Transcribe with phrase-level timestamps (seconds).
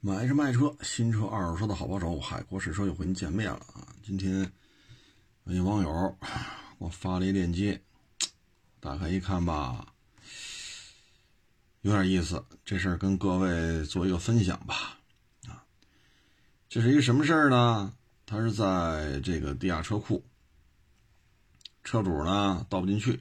[0.00, 3.82] 买车卖车，新车二手车的好帮手，海阔试车又和您见面了啊！
[4.00, 4.48] 今天
[5.42, 6.28] 有一网友给
[6.78, 7.82] 我发了一链接，
[8.78, 9.92] 打开一看吧，
[11.80, 12.44] 有点意思。
[12.64, 15.00] 这事儿跟各位做一个分享吧。
[15.48, 15.66] 啊，
[16.68, 17.92] 这是一个什么事儿呢？
[18.24, 20.24] 他是在这个地下车库，
[21.82, 23.20] 车主呢倒不进去，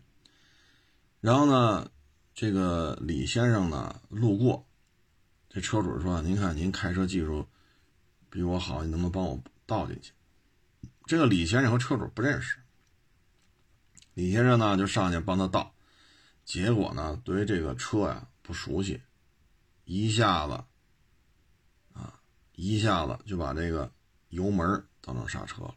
[1.22, 1.90] 然后呢，
[2.36, 4.67] 这个李先生呢路过。
[5.58, 7.48] 这车主说：“您看，您开车技术
[8.30, 10.14] 比我好，你能不能帮我倒进去？”
[11.08, 12.60] 这个李先生和车主不认识。
[14.14, 15.74] 李先生呢就上去帮他倒，
[16.46, 19.02] 结果呢对于这个车呀不熟悉，
[19.86, 20.64] 一下子
[21.92, 22.22] 啊
[22.54, 23.92] 一下子就把这个
[24.30, 25.76] 油门当成刹车了，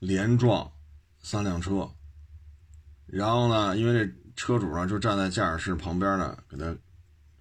[0.00, 0.72] 连撞
[1.20, 1.88] 三辆车。
[3.06, 6.76] 然后呢，因为这车主呢就站在驾驶室旁边呢，给他。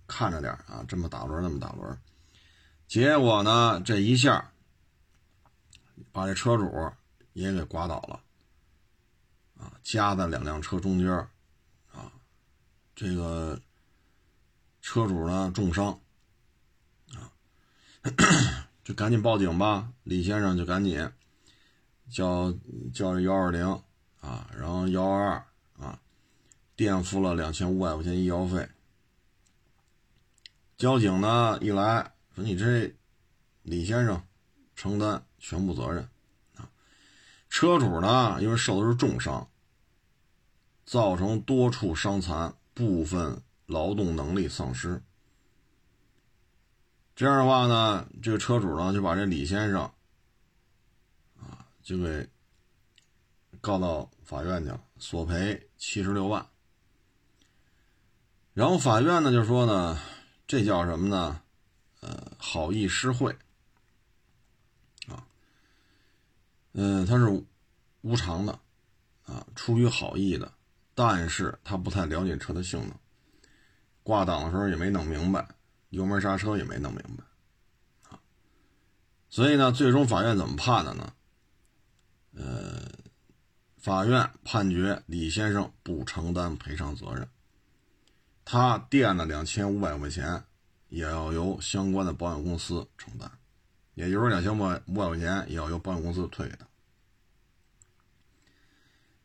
[0.07, 1.97] 看着点啊，这么打轮，那么打轮，
[2.87, 4.51] 结果呢，这一下
[6.13, 6.91] 把这车主
[7.33, 8.21] 也给刮倒了，
[9.57, 11.09] 啊，夹在两辆车中间，
[11.91, 12.11] 啊，
[12.95, 13.61] 这个
[14.81, 15.99] 车主呢重伤，
[17.13, 17.29] 啊，
[18.85, 21.11] 就赶紧报警吧，李先生就赶紧
[22.09, 22.53] 叫
[22.93, 23.67] 叫幺二零
[24.21, 25.45] 啊，然后幺二二
[25.77, 25.99] 啊，
[26.77, 28.69] 垫付了两千五百块钱医药费。
[30.77, 32.93] 交警呢一来说：“你这
[33.63, 34.21] 李先生
[34.75, 36.07] 承担全部责任
[36.55, 36.69] 啊，
[37.49, 39.49] 车主呢因为受的是重伤，
[40.85, 45.01] 造成多处伤残，部分劳动能力丧失。
[47.15, 49.81] 这样的话呢，这个车主呢就把这李先生
[51.39, 52.29] 啊就给
[53.61, 56.45] 告到法院去了，索赔七十六万。
[58.53, 59.99] 然后法院呢就说呢。”
[60.47, 61.41] 这叫什么呢？
[61.99, 63.35] 呃，好意施惠
[65.07, 65.27] 啊，
[66.71, 67.25] 嗯，他是
[68.01, 68.57] 无偿的
[69.25, 70.53] 啊，出于好意的，
[70.95, 72.93] 但是他不太了解车的性能，
[74.03, 75.45] 挂档的时候也没弄明白，
[75.89, 77.23] 油门刹车也没弄明白
[78.09, 78.19] 啊，
[79.29, 81.13] 所以呢，最终法院怎么判的呢？
[82.35, 82.89] 呃，
[83.77, 87.27] 法院判决李先生不承担赔偿责任。
[88.49, 90.41] 他垫了两千五百块钱，
[90.87, 93.29] 也要由相关的保险公司承担，
[93.93, 96.65] 也就是两千五百五百块钱也要由保险公司退给他。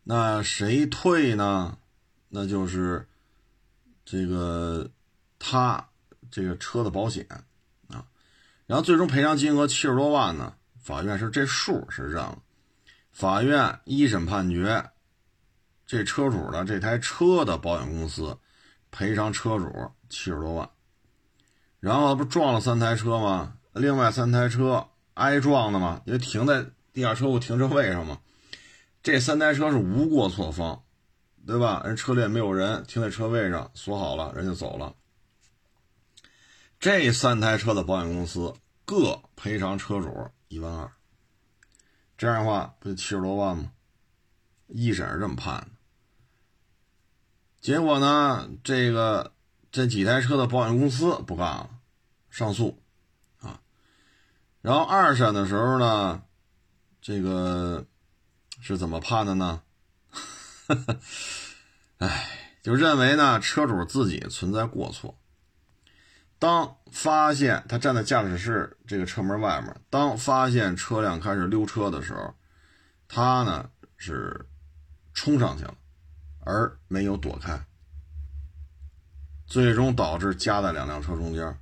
[0.02, 1.78] 那谁退呢？
[2.30, 3.06] 那就是
[4.04, 4.90] 这个
[5.38, 5.88] 他
[6.28, 7.24] 这个车的保险
[7.86, 8.04] 啊。
[8.66, 12.42] 然后最终赔偿金额七十多万呢，法院是这数是认了。
[13.12, 14.90] 法院一审判决，
[15.86, 18.36] 这车主的这台车的保险公司。
[18.92, 20.70] 赔偿车主七十多万，
[21.80, 23.54] 然后不撞了三台车吗？
[23.72, 28.20] 另外三台车挨撞的嘛，因为停在地下车库停车位上嘛。
[29.02, 30.84] 这三台车是无过错方，
[31.46, 31.82] 对吧？
[31.84, 34.94] 人车里也没有人，停在车位上锁好了，人就走了。
[36.78, 38.54] 这三台车的保险公司
[38.84, 40.92] 各赔偿车主一万二，
[42.18, 43.72] 这样的话不就七十多万吗？
[44.68, 45.71] 一审是这么判的。
[47.62, 48.50] 结果呢？
[48.64, 49.32] 这个
[49.70, 51.70] 这几台车的保险公司不干了，
[52.28, 52.82] 上诉
[53.40, 53.60] 啊。
[54.60, 56.24] 然后二审的时候呢，
[57.00, 57.86] 这个
[58.60, 59.62] 是怎么判的呢？
[61.98, 62.28] 哎，
[62.62, 65.16] 就认为呢车主自己存在过错。
[66.40, 72.34] 当发现他站在驾驶室这个车门外面，当发现车辆开始溜车的时候，
[73.06, 74.48] 他呢是
[75.14, 75.74] 冲上去了。
[76.44, 77.64] 而没有躲开，
[79.46, 81.56] 最终导致夹在两辆车中间，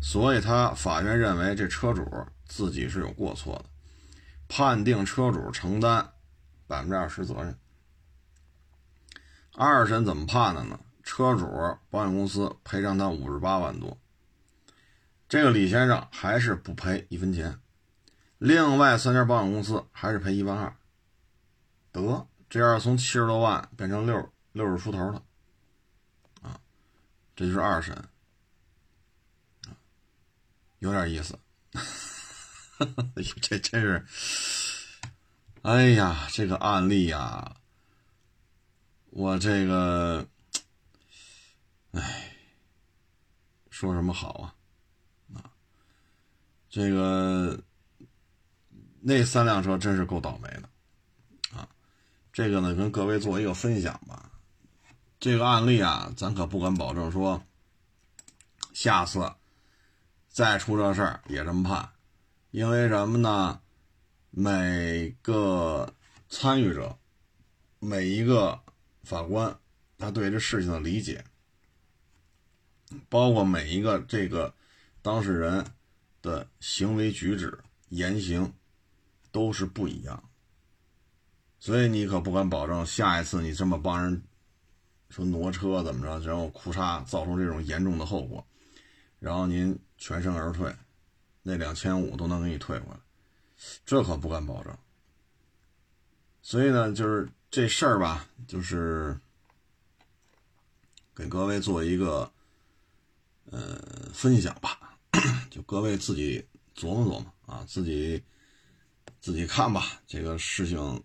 [0.00, 2.04] 所以他法院认为这车主
[2.46, 3.64] 自己是有过错的，
[4.48, 6.12] 判定车主承担
[6.66, 7.58] 百分之二十责任。
[9.54, 10.80] 二审怎么判的呢？
[11.02, 11.46] 车主
[11.90, 13.98] 保险公司赔偿他五十八万多，
[15.28, 17.58] 这个李先生还是不赔一分钱，
[18.38, 20.74] 另外三家保险公司还是赔一万二，
[21.90, 22.26] 得。
[22.52, 25.22] 这样从七十多万变成六六十出头了，
[26.42, 26.60] 啊，
[27.34, 27.96] 这就是二审，
[30.80, 31.38] 有点意思，
[33.40, 34.04] 这真是，
[35.62, 37.56] 哎呀，这个案例呀，
[39.08, 40.28] 我这个，
[41.92, 42.36] 哎，
[43.70, 44.54] 说什么好啊，
[45.40, 45.48] 啊，
[46.68, 47.58] 这个
[49.00, 50.68] 那三辆车真是够倒霉的。
[52.32, 54.30] 这个呢，跟各位做一个分享吧。
[55.20, 57.44] 这个案例啊，咱可不敢保证说
[58.72, 59.34] 下次
[60.28, 61.90] 再出这事儿也这么判，
[62.50, 63.60] 因为什么呢？
[64.30, 65.94] 每个
[66.30, 66.98] 参与者，
[67.78, 68.62] 每一个
[69.04, 69.58] 法官，
[69.98, 71.22] 他对这事情的理解，
[73.10, 74.54] 包括每一个这个
[75.02, 75.66] 当事人
[76.22, 78.54] 的行为举止、言行，
[79.30, 80.30] 都是不一样。
[81.62, 84.20] 所以你可不敢保证下一次你这么帮人
[85.10, 88.44] 说挪车怎么着，然后哭嚓造成这种严重的后果，
[89.20, 90.74] 然后您全身而退，
[91.40, 92.98] 那两千五都能给你退回来，
[93.86, 94.76] 这可不敢保证。
[96.42, 99.16] 所以呢，就是这事儿吧，就是
[101.14, 102.28] 给各位做一个
[103.44, 103.78] 呃
[104.12, 104.98] 分享吧，
[105.48, 106.44] 就各位自己
[106.74, 108.20] 琢磨琢磨啊，自己
[109.20, 111.00] 自己看吧，这个事情。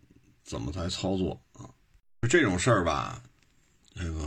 [0.47, 1.67] 怎么才操作啊？
[2.29, 3.21] 这种事儿吧，
[3.94, 4.21] 这个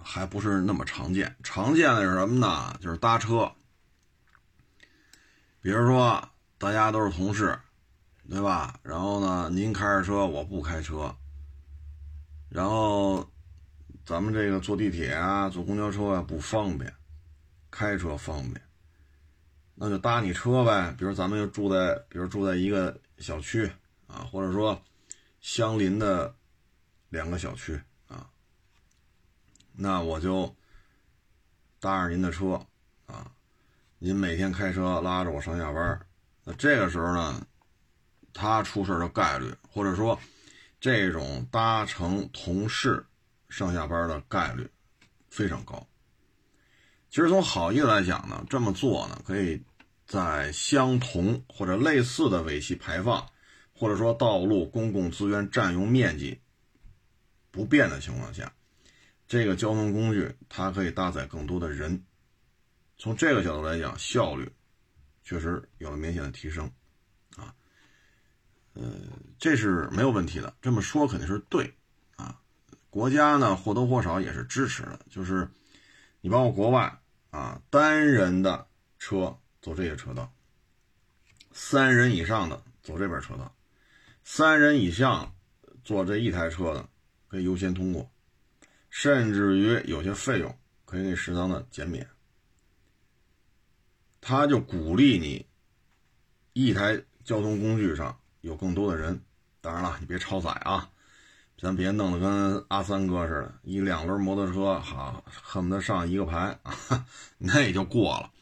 [0.00, 1.36] 还不是那么常见。
[1.42, 2.78] 常见的是什么呢？
[2.80, 3.50] 就是搭车。
[5.60, 7.58] 比如说，大家都是同事，
[8.30, 8.78] 对吧？
[8.84, 11.12] 然后呢，您开着车，我不开车。
[12.48, 13.28] 然后，
[14.04, 16.94] 咱们这个坐地铁啊，坐公交车啊不方便，
[17.72, 18.62] 开车方便，
[19.74, 20.94] 那就搭你车呗。
[20.96, 23.68] 比如咱们就住在，比如住在一个小区
[24.06, 24.80] 啊，或者说。
[25.46, 26.34] 相邻的
[27.08, 28.28] 两个小区啊，
[29.74, 30.52] 那我就
[31.78, 32.66] 搭上您的车
[33.06, 33.30] 啊，
[34.00, 36.04] 您每天开车拉着我上下班
[36.42, 37.46] 那这个时候呢，
[38.34, 40.18] 他出事的概率，或者说
[40.80, 43.06] 这种搭乘同事
[43.48, 44.68] 上下班的概率
[45.30, 45.86] 非常高。
[47.08, 49.62] 其实从好意来讲呢，这么做呢，可以
[50.08, 53.24] 在相同或者类似的尾气排放。
[53.78, 56.40] 或者说道路公共资源占用面积
[57.50, 58.52] 不变的情况下，
[59.28, 62.02] 这个交通工具它可以搭载更多的人，
[62.96, 64.50] 从这个角度来讲，效率
[65.24, 66.70] 确实有了明显的提升，
[67.36, 67.54] 啊，
[68.72, 68.82] 呃，
[69.38, 70.54] 这是没有问题的。
[70.62, 71.74] 这么说肯定是对，
[72.16, 72.40] 啊，
[72.88, 75.48] 国家呢或多或少也是支持的，就是
[76.20, 76.98] 你包括国外
[77.30, 78.66] 啊，单人的
[78.98, 80.32] 车走这些车道，
[81.52, 83.52] 三人以上的走这边车道。
[84.28, 85.32] 三人以上
[85.84, 86.88] 坐这一台车的
[87.28, 88.10] 可以优先通过，
[88.90, 92.04] 甚至于有些费用可以给适当的减免。
[94.20, 95.46] 他就鼓励你
[96.54, 99.22] 一台交通工具上有更多的人。
[99.60, 100.90] 当然了，你别超载啊，
[101.56, 107.06] 咱别弄得跟阿三哥似的，一两轮摩托车哈恨不得上一个排啊，
[107.38, 108.32] 那也就过了。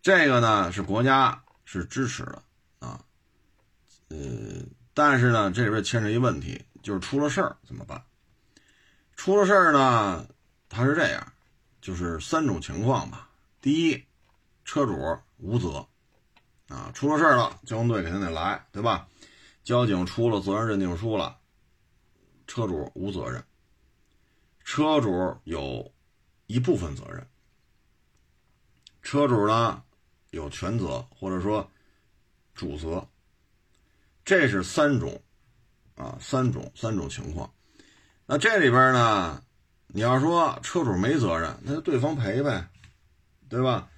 [0.00, 2.42] 这个呢是国家是支持的
[2.78, 3.04] 啊，
[4.08, 4.16] 呃。
[4.94, 8.02] 但是呢，这里边牵扯一问题，就是出了事儿怎么办？
[9.16, 10.26] 出了事儿呢，
[10.68, 11.32] 它是这样，
[11.80, 13.30] 就是三种情况吧。
[13.60, 14.04] 第一，
[14.64, 15.86] 车主无责，
[16.68, 19.08] 啊，出了事儿了，交通队肯定得来，对吧？
[19.64, 21.38] 交警出了责任认定书了，
[22.46, 23.42] 车主无责任，
[24.64, 25.92] 车主有
[26.48, 27.24] 一部分责任，
[29.00, 29.84] 车主呢
[30.30, 31.70] 有全责或者说
[32.54, 33.08] 主责。
[34.24, 35.20] 这是三种，
[35.96, 37.50] 啊，三种三种情况。
[38.26, 39.42] 那这里边呢，
[39.88, 42.66] 你要说车主没责任，那就对方赔呗，
[43.48, 43.88] 对吧？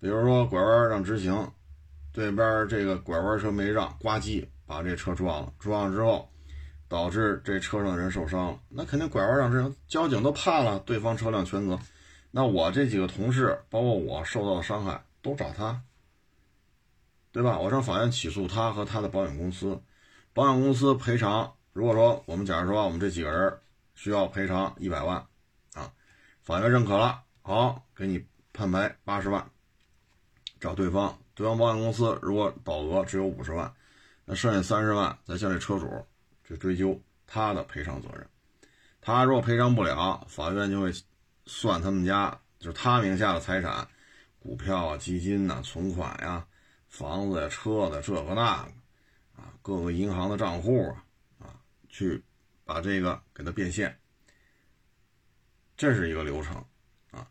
[0.00, 1.50] 比如说拐弯让直行，
[2.12, 6.28] 对边这个拐弯车没让，呱唧把这车撞了，撞了之后
[6.88, 11.78] 导致这车上的人受伤了，那肯定拐弯让直行，交警都判了对方车辆全责。
[12.30, 15.80] 那我这几个同事，包括我受到的伤害，都找他。
[17.34, 17.58] 对吧？
[17.58, 19.82] 我上法院起诉他和他的保险公司，
[20.32, 21.52] 保险公司赔偿。
[21.72, 23.58] 如果说我们假如说我们这几个人
[23.96, 25.16] 需要赔偿一百万，
[25.72, 25.90] 啊，
[26.42, 29.44] 法院认可了，好，给你判赔八十万。
[30.60, 33.74] 找对方，对方保险公司如果保额只有五十万，
[34.24, 35.90] 那剩下三十万再向这车主
[36.46, 38.24] 去追究他的赔偿责任。
[39.00, 40.92] 他如果赔偿不了，法院就会
[41.46, 43.88] 算他们家就是他名下的财产，
[44.38, 46.46] 股票啊、基金呐、存款呀。
[46.96, 48.70] 房子呀、车子，这个那个，
[49.34, 51.04] 啊，各个银行的账户啊，
[51.40, 52.22] 啊，去
[52.64, 53.98] 把这个给它变现，
[55.76, 56.64] 这是一个流程，
[57.10, 57.28] 啊，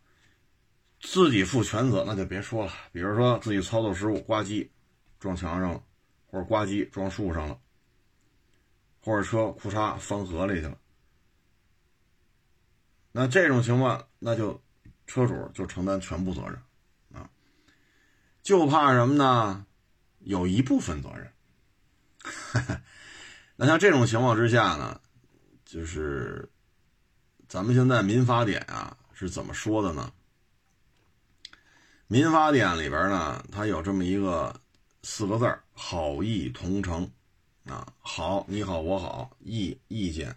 [0.99, 4.69] 自己负全责那就别说了，比如说自己操作失误，挂机
[5.17, 5.81] 撞墙上了，
[6.25, 7.57] 或者挂机撞树上了，
[8.99, 10.77] 或者车库嚓翻河里去了，
[13.13, 14.61] 那这种情况，那就
[15.07, 16.61] 车主就承担全部责任。
[18.43, 19.65] 就怕什么呢？
[20.19, 21.31] 有一部分责任。
[23.55, 25.01] 那像这种情况之下呢，
[25.65, 26.49] 就是
[27.47, 30.13] 咱们现在民法典啊是怎么说的呢？
[32.07, 34.53] 民法典里边呢，它有这么一个
[35.03, 37.09] 四个字：好意同城。
[37.65, 40.35] 啊，好，你好，我好，意意见，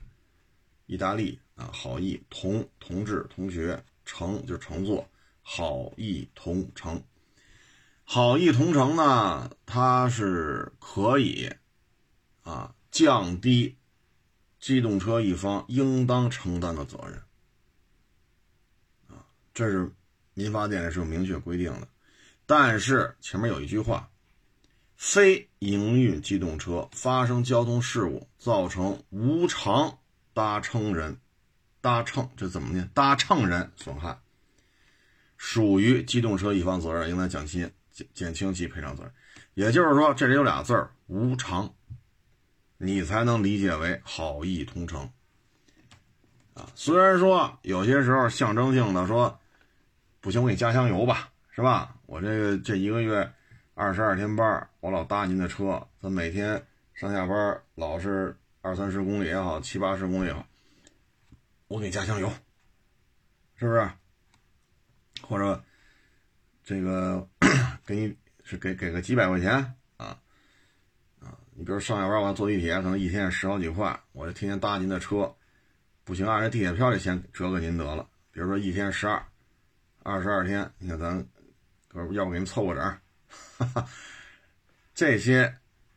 [0.86, 5.04] 意大利啊，好意同同志同学，乘就乘坐，
[5.42, 7.02] 好意同乘。
[8.08, 11.52] 好意同乘呢，它是可以
[12.42, 13.76] 啊降低
[14.58, 17.20] 机动车一方应当承担的责任
[19.08, 19.92] 啊，这是
[20.32, 21.88] 民法典里是有明确规定的。
[22.46, 24.08] 但是前面有一句话。
[24.98, 29.98] 非营运机动车发生交通事故，造成无偿
[30.32, 31.20] 搭乘人
[31.82, 32.88] 搭乘这怎么念？
[32.94, 34.18] 搭乘人损害，
[35.36, 39.12] 属于机动车一方责任，应当减轻减减轻其赔偿责任。
[39.54, 41.74] 也就是说，这里有俩字儿“无偿”，
[42.76, 45.10] 你才能理解为好意同乘
[46.52, 46.68] 啊。
[46.74, 49.40] 虽然说有些时候象征性的说，
[50.20, 51.96] 不行，我给你加箱油吧，是吧？
[52.04, 53.32] 我这个这一个月。
[53.78, 60.46] 二十二天班，我老搭您的车，咱每天上下班老是二三十公里也好，七八十公里也好，
[61.68, 62.32] 我给你加箱油，
[63.56, 63.90] 是不是？
[65.20, 65.62] 或者
[66.64, 67.28] 这个
[67.86, 69.52] 给你是给给个几百块钱
[69.96, 70.18] 啊
[71.20, 71.38] 啊！
[71.54, 75.32] 你比如上下班我要坐地铁，可能一天十好几块，我就天天搭您的车，
[76.02, 78.08] 不行，按这地铁票这钱折给您得了。
[78.32, 79.24] 比如说一天十二，
[80.02, 81.26] 二十二天，你看咱
[82.12, 82.82] 要不给您凑个整。
[83.58, 83.88] 哈哈，
[84.94, 85.54] 这些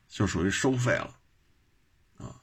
[0.07, 1.15] 就属于收费了
[2.17, 2.39] 啊！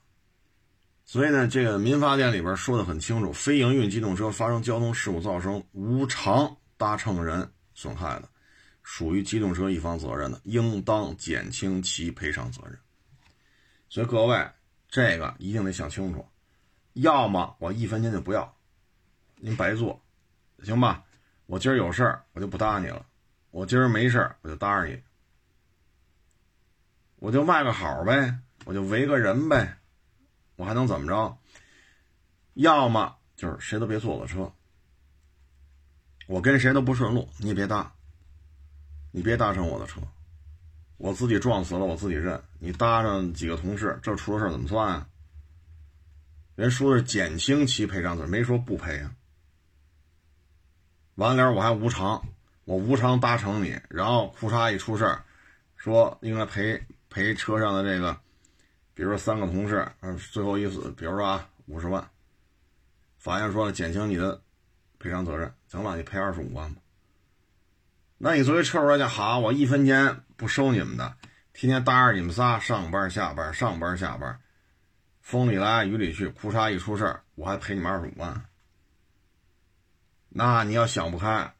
[1.05, 8.29] 所以呢，这个民法典里边说的很清楚，非营运机动车发生交通事故造成无偿搭乘人损害的，
[8.89, 12.79] 属于机动车一方责任的，应当减轻其赔偿责任。
[13.89, 14.49] 所以各位，
[14.89, 16.25] 这个一定得想清楚，
[16.93, 18.57] 要么我一分钱就不要，
[19.35, 20.01] 您白做，
[20.63, 21.05] 行吧？
[21.47, 23.05] 我今儿有事儿，我就不搭你了。
[23.51, 25.03] 我今儿没事儿，我就搭着你，
[27.17, 29.79] 我就卖个好呗，我就围个人呗，
[30.55, 31.37] 我还能怎么着？
[32.55, 34.53] 要么就是谁都别坐我的车，
[36.29, 37.96] 我跟谁都不顺路，你也别搭，
[39.17, 39.99] 你别搭上我的车，
[40.99, 45.09] 我自己撞死了我自己认，你搭上几个同事，这出了事怎么算啊？
[46.55, 49.17] 人说是减轻其赔偿责任，没说不赔啊。
[51.15, 52.23] 完了我还无偿。
[52.67, 55.19] 我无偿搭乘你，然后裤衩一出事，
[55.77, 58.21] 说应该赔赔车上的这个，
[58.93, 62.07] 比如说三个同事，嗯，最后一次，比如说啊五十万，
[63.17, 64.43] 法院说减轻你的
[64.99, 66.83] 赔偿责任，行了，你赔二十五万吧。
[68.19, 71.17] 那你作为车主来讲，好，我一分钱不收你们的，
[71.53, 74.41] 天天搭着你们仨上班下班上班下班，
[75.21, 78.45] 风里来雨里去，哭嚓一出事儿，我还赔你们二十五万。
[80.31, 81.53] 那你要想不开。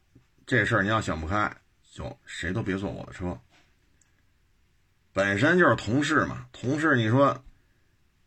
[0.47, 1.57] 这事儿你要想不开，
[1.91, 3.37] 就谁都别坐我的车。
[5.11, 7.43] 本身就是同事嘛，同事你说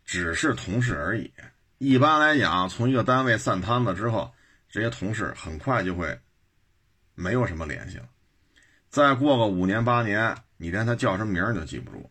[0.05, 1.33] 只是同事而已。
[1.79, 4.33] 一般来讲，从一个单位散摊子之后，
[4.69, 6.21] 这些同事很快就会
[7.15, 8.09] 没有什么联系了。
[8.91, 12.11] 再过个五年八年，你连他叫什么名儿都记不住。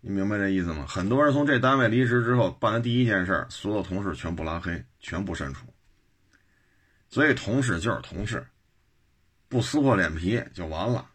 [0.00, 0.84] 你明白这意思吗？
[0.86, 5.66] 很多人从这单位离职之后，办的第一件事，所有同事全部拉黑，全部删除。
[7.08, 8.46] 所以，同事就是同事。
[9.48, 11.10] 不撕破脸皮就完了。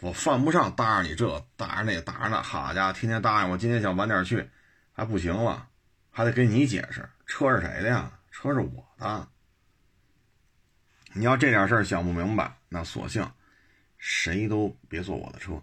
[0.00, 4.50] 我犯不上搭上你这搭上那搭上那，好家伙，天天答应我今天想晚点去，
[4.92, 5.68] 还不行了，
[6.10, 8.18] 还得给你解释车是谁的呀？
[8.32, 9.28] 车是我的。
[11.12, 13.30] 你要这点事儿想不明白，那索性
[13.98, 15.62] 谁都别坐我的车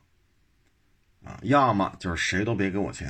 [1.23, 3.09] 啊，要么就是谁都别给我钱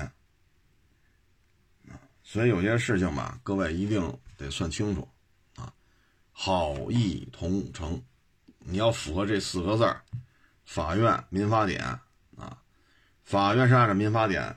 [1.88, 2.00] 啊。
[2.24, 5.08] 所以有些事情吧，各位一定得算清楚。
[5.56, 5.74] 啊
[6.32, 8.02] 好意同城，
[8.60, 10.02] 你要符合这四个字儿，
[10.64, 11.84] 法院民法典
[12.38, 12.58] 啊，
[13.26, 14.56] 法院是按照民法典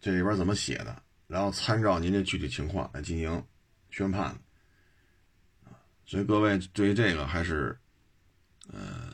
[0.00, 3.46] 这里边怎么写的，然后参照您的具体情况来进行
[3.90, 4.36] 宣判
[6.04, 7.78] 所以各位对于这个还是
[8.72, 9.12] 呃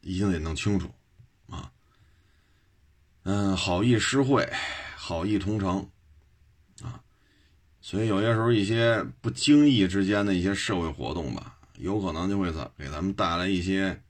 [0.00, 0.90] 一定得弄清楚
[1.48, 1.70] 啊。
[3.22, 4.50] 嗯，好意施惠，
[4.96, 5.88] 好意同城。
[6.82, 7.00] 啊
[7.80, 14.02] 所以有些时候，一些不经意之间的一些社会活动吧，有可能就会给咱们带来一些，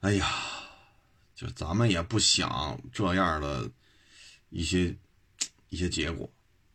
[0.00, 0.28] 哎呀，
[1.34, 3.70] 就咱们也不想这样的
[4.50, 4.94] 一些
[5.70, 6.30] 一些结果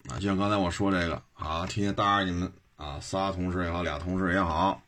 [0.09, 0.17] 啊。
[0.17, 4.81] 就像刚才我说这个啊，天天搭着你们啊，仨同事也好，俩同事也好，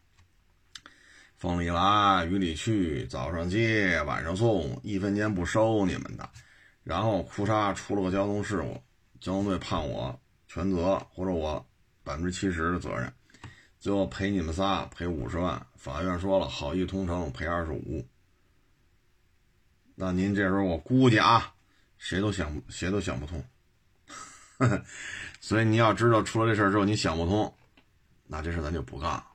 [1.43, 6.29] 风里来雨里去，早上接晚上送，一分钱不收你们的，
[6.85, 8.81] 然后哭嚓出了个交通事故，
[9.19, 10.17] 交通队判我。
[10.47, 11.65] 全责或者我
[12.01, 13.11] 百分之七十的责任，
[13.77, 18.07] 最后赔你们仨赔五十万，法院说了好意同城赔二十五。
[19.95, 21.53] 那您这时候我估计啊，
[21.97, 23.43] 谁都想谁都想不通。
[25.41, 27.53] 所以你要知道出了这事儿之后你想不通，
[28.27, 29.25] 那这事咱就不干了，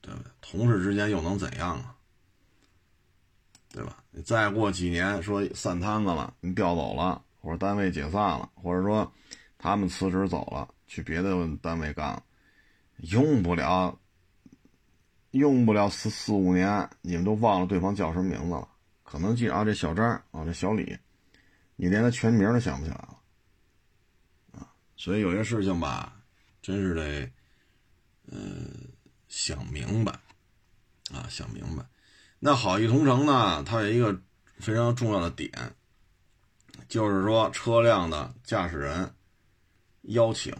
[0.00, 0.32] 对不对？
[0.40, 1.96] 同事之间又能怎样啊？
[3.72, 4.02] 对吧？
[4.10, 9.12] 你再过几年说散摊子了，你调走了，或者单位解散了，或者说
[9.58, 12.22] 他们辞职走了，去别的单位干了，
[12.96, 13.96] 用不了，
[15.30, 18.68] 用不了四四五年，你们都忘了对方叫什么名字了。
[19.04, 20.98] 可能记着啊，这小张啊，这小李，
[21.76, 23.18] 你连他全名都想不起来了
[24.52, 24.72] 啊。
[24.96, 26.20] 所以有些事情吧，
[26.60, 27.32] 真是得，
[28.26, 28.88] 嗯，
[29.30, 30.12] 想明白
[31.14, 31.86] 啊，想明白。
[32.40, 33.62] 那好意同城呢？
[33.62, 34.20] 它有一个
[34.58, 35.50] 非常重要的点，
[36.88, 39.14] 就是说车辆的驾驶人
[40.02, 40.54] 邀请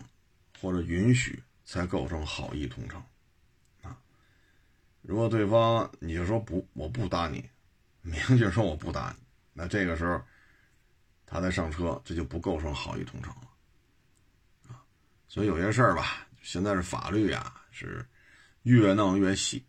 [0.60, 3.02] 或者允许才构成好意同城
[3.82, 3.98] 啊。
[5.02, 7.44] 如果对方你就说不，我不搭你，
[8.02, 10.22] 明确说我不搭你，那这个时候
[11.26, 13.48] 他再上车，这就不构成好意同城了
[14.68, 14.84] 啊。
[15.26, 18.06] 所以有些事儿吧，现在是法律呀，是
[18.62, 19.64] 越弄越细。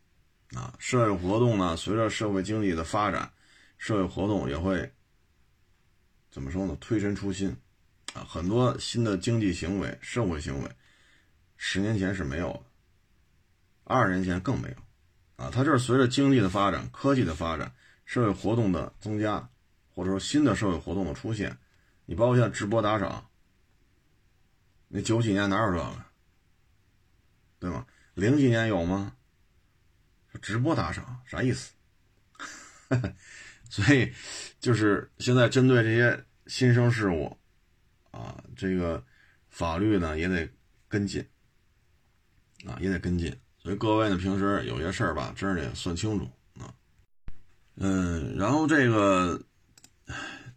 [0.56, 3.32] 啊，社会活动呢，随着社会经济的发展，
[3.78, 4.92] 社会活动也会
[6.30, 6.76] 怎么说呢？
[6.82, 7.56] 推陈出新，
[8.14, 10.70] 啊，很多新的经济行为、社会行为，
[11.56, 12.64] 十年前是没有的，
[13.86, 14.76] 二十年前更没有，
[15.46, 19.50] 啊，它就是随着经济的发展、科技的发展、社会活动的增加，
[19.90, 21.58] 或者说新的社会活动的出现，
[22.06, 23.26] 你包括像直播打赏，
[24.90, 26.06] 那九几年哪有这个？
[27.60, 27.86] 对吗？
[28.14, 29.14] 零几年有吗？
[30.42, 31.74] 直播打赏啥意思？
[33.70, 34.14] 所以
[34.60, 37.38] 就是现在针对这些新生事物
[38.12, 39.04] 啊，这个
[39.50, 40.50] 法律呢也得
[40.88, 41.26] 跟进
[42.66, 43.34] 啊，也得跟进。
[43.60, 46.74] 所以各位呢，平时有些事儿吧，真是得算清楚啊。
[47.76, 49.42] 嗯，然后这个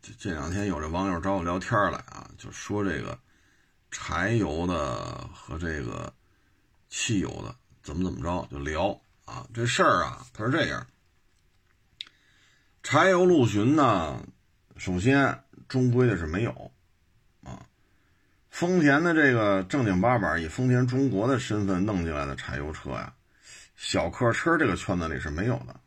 [0.03, 3.19] 这这两天有这网友找我聊天来啊，就说这个
[3.91, 6.13] 柴油的和这个
[6.97, 7.53] 汽油的
[7.83, 8.99] 怎么怎么着，就聊。
[9.25, 10.87] 啊，这事儿啊，它是这样。
[12.85, 14.25] 柴油陆巡呢，
[14.77, 16.71] 首先中规的是没有
[17.43, 17.67] 啊。
[18.49, 23.13] 丰田的这个正经八百以丰田中国的身份弄进来的柴油车呀，
[23.75, 25.81] 小客车这个圈子里是没有的。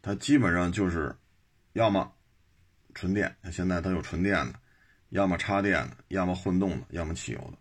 [0.00, 1.14] 它基本上就是，
[1.74, 2.10] 要么
[2.94, 4.58] 纯电，现在它有纯电的，
[5.10, 7.58] 要么插电的，要么混动的，要么汽油的。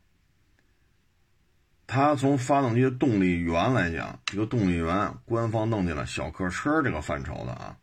[1.88, 7.78] 它从发动机的动力源来讲，这个动力源官方弄进了小客车这个范畴的啊，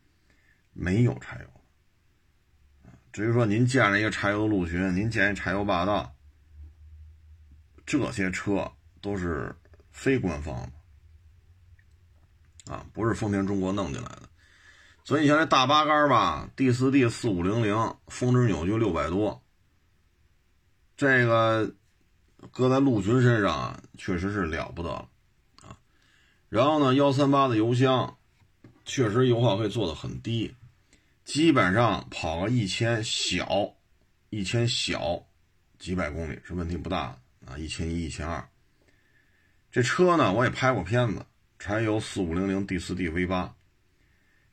[0.72, 1.46] 没有柴油。
[3.12, 6.12] 至于说您建了一个柴油的陆巡，您建一柴油霸道，
[7.86, 9.54] 这些车都是
[9.92, 10.68] 非官方
[12.66, 14.28] 的啊，不是丰田中国弄进来的。
[15.04, 19.40] 所以你像这大八杆吧，D 四 D 四五零零，峰值扭矩六百多，
[20.96, 21.72] 这个。
[22.50, 25.08] 搁在陆巡身上啊，确实是了不得了
[25.62, 25.78] 啊。
[26.48, 28.18] 然后呢，幺三八的油箱，
[28.84, 30.54] 确实油耗可以做的很低，
[31.24, 33.74] 基本上跑个一千小，
[34.30, 35.24] 一千小
[35.78, 37.56] 几百公里是问题不大啊。
[37.56, 38.46] 一千一、一千二。
[39.70, 41.24] 这车呢，我也拍过片子，
[41.58, 43.54] 柴油四五零零 D 四 D V 八，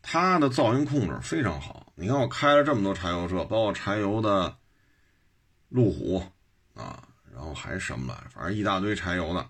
[0.01, 1.91] 它的噪音控制非常好。
[1.95, 4.57] 你看我开了这么多柴油车，包括柴油的
[5.67, 6.23] 路虎
[6.75, 7.08] 啊。
[7.33, 9.49] 然后还什么来，反正一大堆柴油的，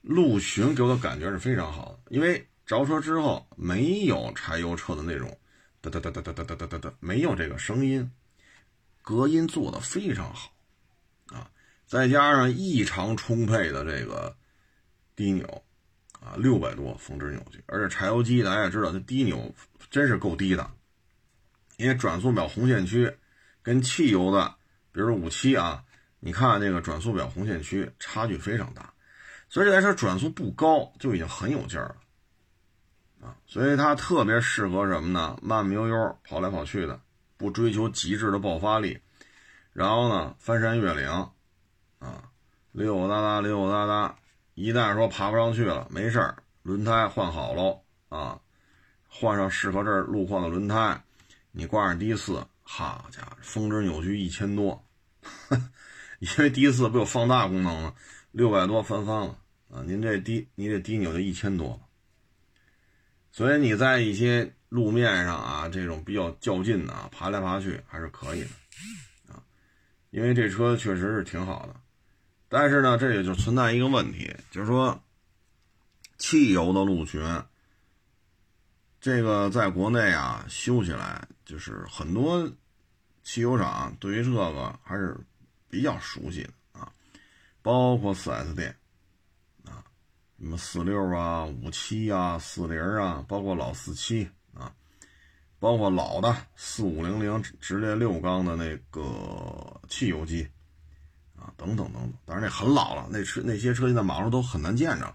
[0.00, 5.36] 陆巡给我的感觉是非常好的，因为着车之后没有柴油车的那种
[5.80, 8.10] 哒哒哒哒哒哒哒哒哒，没有这个声音，
[9.02, 10.52] 隔音做的非常好
[11.26, 11.50] 啊，
[11.86, 14.34] 再加上异常充沛的这个
[15.14, 15.46] 低扭
[16.20, 19.54] 啊，六百多峰值扭矩，而且柴油机大家也知道，它低扭
[19.90, 20.70] 真是够低的，
[21.76, 23.12] 因为转速表红线区
[23.62, 24.54] 跟汽油的，
[24.92, 25.84] 比如说五七啊。
[26.20, 28.92] 你看这个转速表红线区差距非常大，
[29.48, 33.36] 所以这台车转速不高就已经很有劲儿了啊！
[33.46, 35.38] 所以它特别适合什么呢？
[35.42, 37.00] 慢慢悠悠跑来跑去的，
[37.36, 38.98] 不追求极致的爆发力，
[39.72, 41.08] 然后呢，翻山越岭
[41.98, 42.30] 啊，
[42.72, 44.16] 溜达达溜达达，
[44.54, 48.38] 一旦说爬不上去了，没事儿，轮胎换好喽啊，
[49.08, 51.02] 换上适合这路况的轮胎，
[51.50, 54.84] 你挂上低四，好家伙，峰值扭矩一千多。
[56.22, 57.94] 因为第一次不有放大功能吗？
[58.30, 59.38] 六百多翻番了
[59.72, 59.82] 啊！
[59.86, 61.80] 您这低，你这低扭就一千多，
[63.32, 68.50] 所以你在一些路面上啊，这种比较较劲的啊，爬来爬去还是可以的
[69.32, 69.42] 啊。
[70.10, 71.74] 因为这车确实是挺好的，
[72.48, 75.02] 但是呢，这也就存在一个问题，就是说，
[76.18, 77.42] 汽油的路权，
[79.00, 82.46] 这个在国内啊修起来，就是很多
[83.22, 85.16] 汽油厂对于这个还是
[85.70, 86.92] 比较熟悉的啊，
[87.62, 88.76] 包括 4S 店
[89.64, 89.84] 啊，
[90.38, 94.70] 什么四六啊、五七啊、四零啊，包括老四七啊，
[95.58, 100.46] 包括老的四五零零直列六缸的那个汽油机。
[101.42, 105.14] 啊，等等等等，当然那很老了，那车那些车现在马路都很难见着。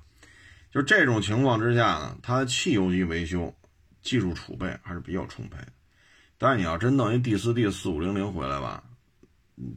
[0.71, 3.53] 就这种情况之下呢，它的汽油机维修
[4.01, 5.67] 技术储备还是比较充沛的。
[6.39, 8.83] 但是你要真弄一 D 四 D 四五零零回来吧，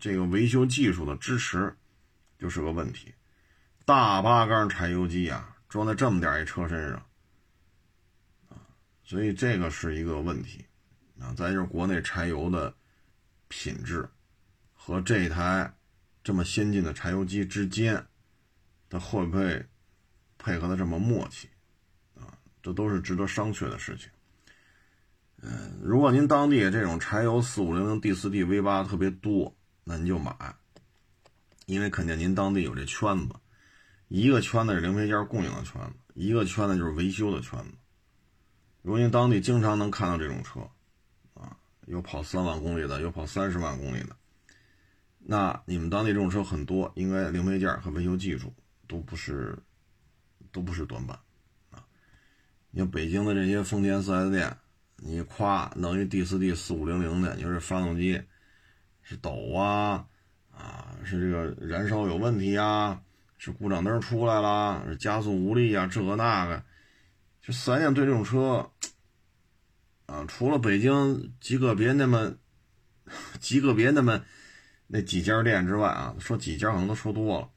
[0.01, 1.77] 这个维修技术的支持
[2.39, 3.15] 就是个问题。
[3.85, 7.07] 大八缸柴油机啊，装在这么点一车身上
[8.49, 8.57] 啊，
[9.03, 10.65] 所以这个是一个问题
[11.19, 11.35] 啊。
[11.35, 12.75] 再就是国内柴油的
[13.49, 14.09] 品质
[14.73, 15.75] 和这台。
[16.25, 18.05] 这么先进的柴油机之间，
[18.91, 19.65] 它会不会
[20.37, 21.49] 配合的这么默契
[22.15, 22.37] 啊？
[22.63, 24.11] 这都是值得商榷的事情。
[25.41, 29.57] 嗯，如果您当地这种柴油四五零零 D 四 D V 八特别多，
[29.89, 30.37] 那您就买，
[31.65, 33.35] 因为肯定您当地有这圈子，
[34.09, 37.71] 一个圈子是零配件供应的圈子，一个圈子就是维修的圈子。
[38.83, 40.61] 如果您当地经常能看到这种车，
[41.33, 44.15] 啊，有跑三万公里的，有跑三十万公里的。
[45.21, 48.53] 那你们当地这种车很多，应该零配件和维修技术
[48.87, 49.59] 都不是，
[50.53, 51.19] 都不是短板
[51.71, 51.83] 啊。
[52.71, 54.55] 你看北京的这些丰田 4S 店，
[54.97, 58.21] 你夸弄一 D 四 D 四五零零的，你说这发动机
[59.09, 60.07] 是抖啊，
[60.53, 63.01] 啊是这个燃烧有问题啊，
[63.39, 66.63] 是故障灯出来了，是加速无力啊，这个那个，
[67.41, 68.71] 就 4S 店对这种车，
[70.05, 72.35] 啊，除了北京极个别那么
[73.41, 74.23] 极个别那么。
[74.91, 77.51] 那几家店之外啊，说几家可能都说多了，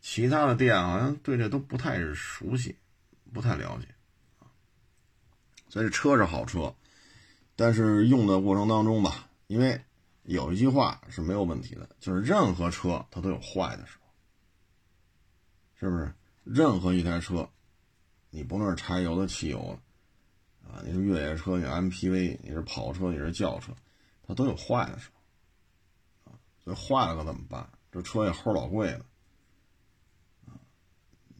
[0.00, 2.76] 其他的店好像对这都不太熟悉，
[3.32, 3.88] 不太了解
[4.38, 4.46] 啊。
[5.68, 6.72] 所以这车是好车，
[7.56, 9.80] 但是用的过程当中吧，因为
[10.34, 14.06] 有一句话是没有问题的，就是任何车它都有坏的时候，
[15.74, 16.14] 是不是？
[16.44, 17.48] 任何一台车，
[18.30, 19.76] 你不论是柴油的、汽油
[20.62, 23.72] 的，啊，你是越野车，你 MPV，你是跑车，你是轿车，
[24.24, 26.32] 它都有坏的时候。
[26.62, 27.68] 所以坏了可怎么办？
[27.90, 29.04] 这车也齁老贵了，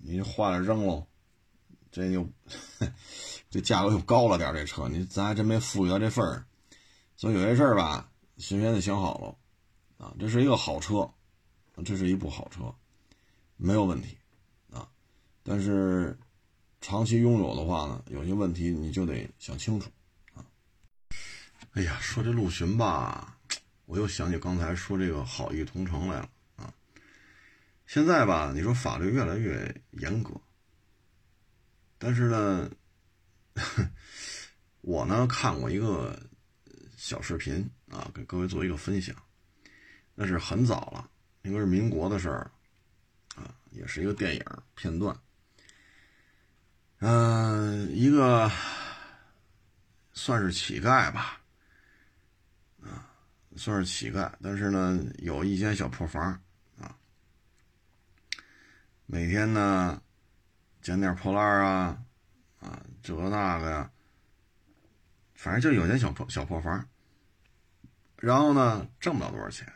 [0.02, 1.06] 你坏了扔喽，
[1.92, 2.28] 这就
[3.50, 4.52] 这价格又高了点。
[4.52, 6.44] 这车你咱还真没富裕到这份儿，
[7.16, 8.09] 所以有些事儿吧，
[8.40, 10.14] 先得想好了啊。
[10.18, 11.08] 这是一个好车，
[11.84, 12.74] 这是一部好车，
[13.56, 14.16] 没有问题
[14.70, 14.88] 啊。
[15.42, 16.18] 但是
[16.80, 19.90] 长期拥有的话呢，有些问题你就得想清楚
[20.34, 20.44] 啊。
[21.72, 23.36] 哎呀，说这陆巡吧。
[23.86, 26.72] 我又想起刚才说这个好意同城来了啊！
[27.88, 30.32] 现在吧，你说法律越来越严格，
[31.98, 32.70] 但是呢，
[34.82, 36.16] 我呢看过一个
[36.96, 39.14] 小视频啊，给各位做一个分享。
[40.14, 41.10] 那是很早了，
[41.42, 42.50] 应该是民国的事儿
[43.36, 45.16] 啊，也是一个电影片段。
[46.98, 48.50] 嗯，一个
[50.12, 51.40] 算是乞丐吧。
[52.82, 53.06] 啊
[53.56, 56.40] 算是乞丐，但是呢，有一间小破房
[56.78, 56.96] 啊。
[59.06, 60.00] 每天呢，
[60.80, 62.04] 捡点破烂啊，
[62.60, 63.90] 啊，这那个呀，
[65.34, 66.88] 反正就有间小破小破房。
[68.20, 69.66] 然后呢，挣不了多少钱。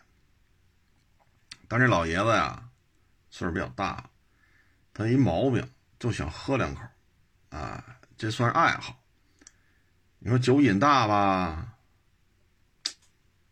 [1.66, 2.70] 但这老爷子呀，
[3.30, 4.09] 岁数比较大，
[4.92, 6.83] 他一毛病就想喝两口，
[7.48, 7.83] 啊，
[8.16, 9.02] 这算是爱好。
[10.18, 11.70] 你说酒瘾大吧？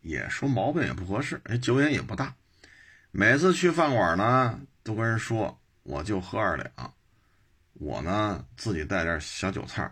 [0.01, 2.35] 也说毛病也不合适，哎，酒瘾也不大，
[3.11, 6.93] 每次去饭馆呢，都跟人说我就喝二两，
[7.73, 9.89] 我呢自己带点小酒菜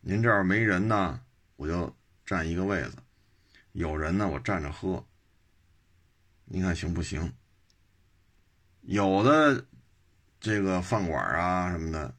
[0.00, 1.20] 您这儿没人呢，
[1.56, 2.96] 我就占一个位子，
[3.76, 5.06] 有人呢我站着喝，
[6.46, 7.30] 您看行不行？
[8.80, 9.66] 有的
[10.40, 12.14] 这个饭馆啊什么的，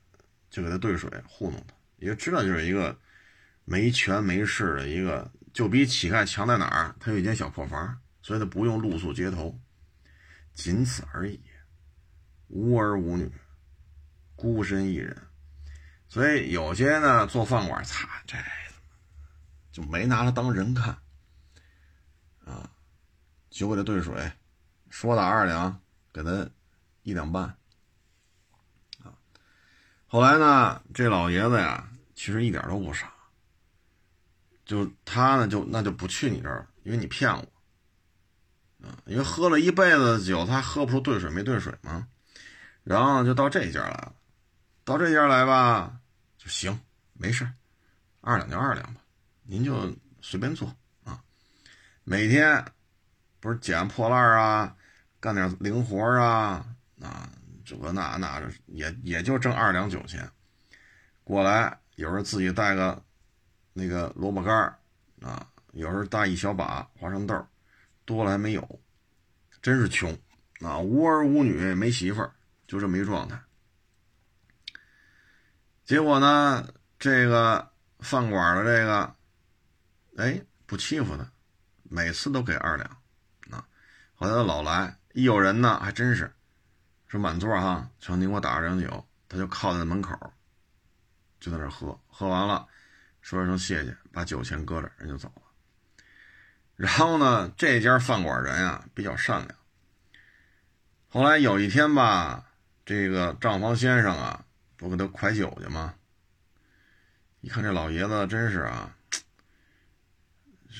[0.51, 2.95] 就给他兑水糊弄他，因为知道就是一个
[3.65, 5.31] 没权没势的一个。
[5.51, 6.95] 就比乞丐强在哪儿？
[6.99, 9.59] 他有一间小破房，所以他不用露宿街头，
[10.53, 11.41] 仅此而已。
[12.49, 13.31] 无儿无女，
[14.35, 15.19] 孤身一人。
[16.07, 18.37] 所以有些呢做饭馆，擦这
[19.71, 20.95] 就没拿他当人看，
[23.57, 24.31] 就给他兑水，
[24.91, 25.81] 说打二两，
[26.13, 26.47] 给他
[27.01, 27.43] 一两半
[29.03, 29.09] 啊。
[30.05, 33.11] 后来呢，这老爷子呀，其实一点都不傻。
[34.63, 42.07] 就他呢，就那就不去你这儿，因为你骗我，啊，因为喝了一辈子的酒，他喝不出兑水没兑水嘛。
[42.83, 44.13] 然后就到这家来了，
[44.83, 45.99] 到这家来吧，
[46.37, 46.79] 就行，
[47.13, 47.49] 没事
[48.21, 49.01] 二两就二两吧，
[49.41, 49.91] 您就
[50.21, 50.71] 随便做
[51.03, 51.23] 啊。
[52.03, 52.63] 每天
[53.47, 54.75] 不是捡破烂啊，
[55.21, 56.65] 干点零活啊，
[57.01, 57.29] 啊，
[57.63, 60.29] 这个那那也也就挣二两酒钱。
[61.23, 63.01] 过来有时候自己带个
[63.71, 64.53] 那个萝卜干
[65.21, 67.47] 啊，有时候带一小把花生豆，
[68.03, 68.81] 多了还没有，
[69.61, 70.11] 真是穷
[70.59, 72.29] 啊，无儿无女，没媳妇儿。
[72.67, 73.41] 就这么一状态，
[75.85, 76.67] 结果呢，
[76.99, 79.15] 这个饭馆的这个，
[80.17, 81.31] 哎，不欺负他，
[81.83, 82.97] 每次都给二两，
[84.19, 86.33] 后来他老来，一有人呢，还真是，
[87.07, 90.17] 说满座哈，求您给我打二两酒，他就靠在门口，
[91.39, 92.67] 就在那喝，喝完了，
[93.21, 95.43] 说一声谢谢，把酒钱搁这，人就走了。
[96.75, 99.55] 然后呢，这家饭馆人啊比较善良，
[101.07, 102.43] 后来有一天吧。
[102.85, 104.45] 这个账房先生啊，
[104.77, 105.93] 不给他快酒去吗？
[107.41, 108.95] 一看这老爷子真是啊，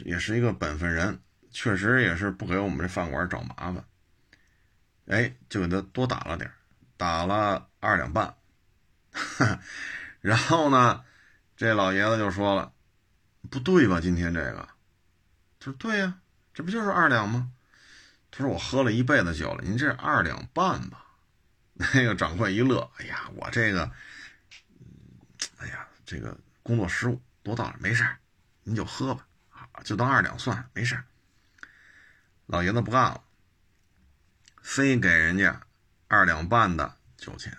[0.06, 1.20] 也是一个本分人，
[1.52, 3.84] 确实也是不给我们这饭馆找麻烦。
[5.08, 6.52] 哎，就给他多打了点
[6.98, 8.36] 打了二两半。
[10.22, 11.04] 然后呢，
[11.56, 12.74] 这老爷子就说了
[13.50, 14.02] ：“不对吧？
[14.02, 14.68] 今天这个？”
[15.60, 16.20] 他说：“对呀，
[16.54, 17.52] 这不就是二两吗？”
[18.30, 21.06] 他说：“我喝了一辈子酒了，您这二两半吧。
[21.94, 23.90] ”那个掌柜一乐，哎呀，我这个，
[25.58, 28.04] 哎呀，这个工作失误多大了，没事
[28.64, 31.02] 您就喝吧，啊，就当二两算，没事
[32.48, 33.22] 老爷子不干了，
[34.62, 35.62] 非给人家
[36.08, 37.56] 二两半的酒钱。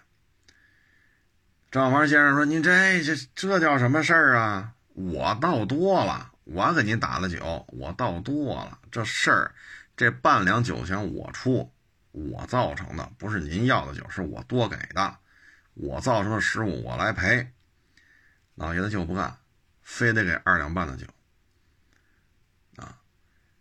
[1.71, 4.75] 账房先生说：“您这这这叫什么事儿啊？
[4.95, 9.55] 我倒多了，我给您打的酒，我倒多了，这事儿，
[9.97, 11.73] 这半两酒钱我出。”
[12.11, 15.19] 我造成的不是您要的酒，是我多给的，
[15.75, 17.53] 我造成的失误我来赔。
[18.55, 19.37] 老爷子就不干，
[19.83, 21.07] 非得给二两半的酒
[22.77, 22.99] 啊。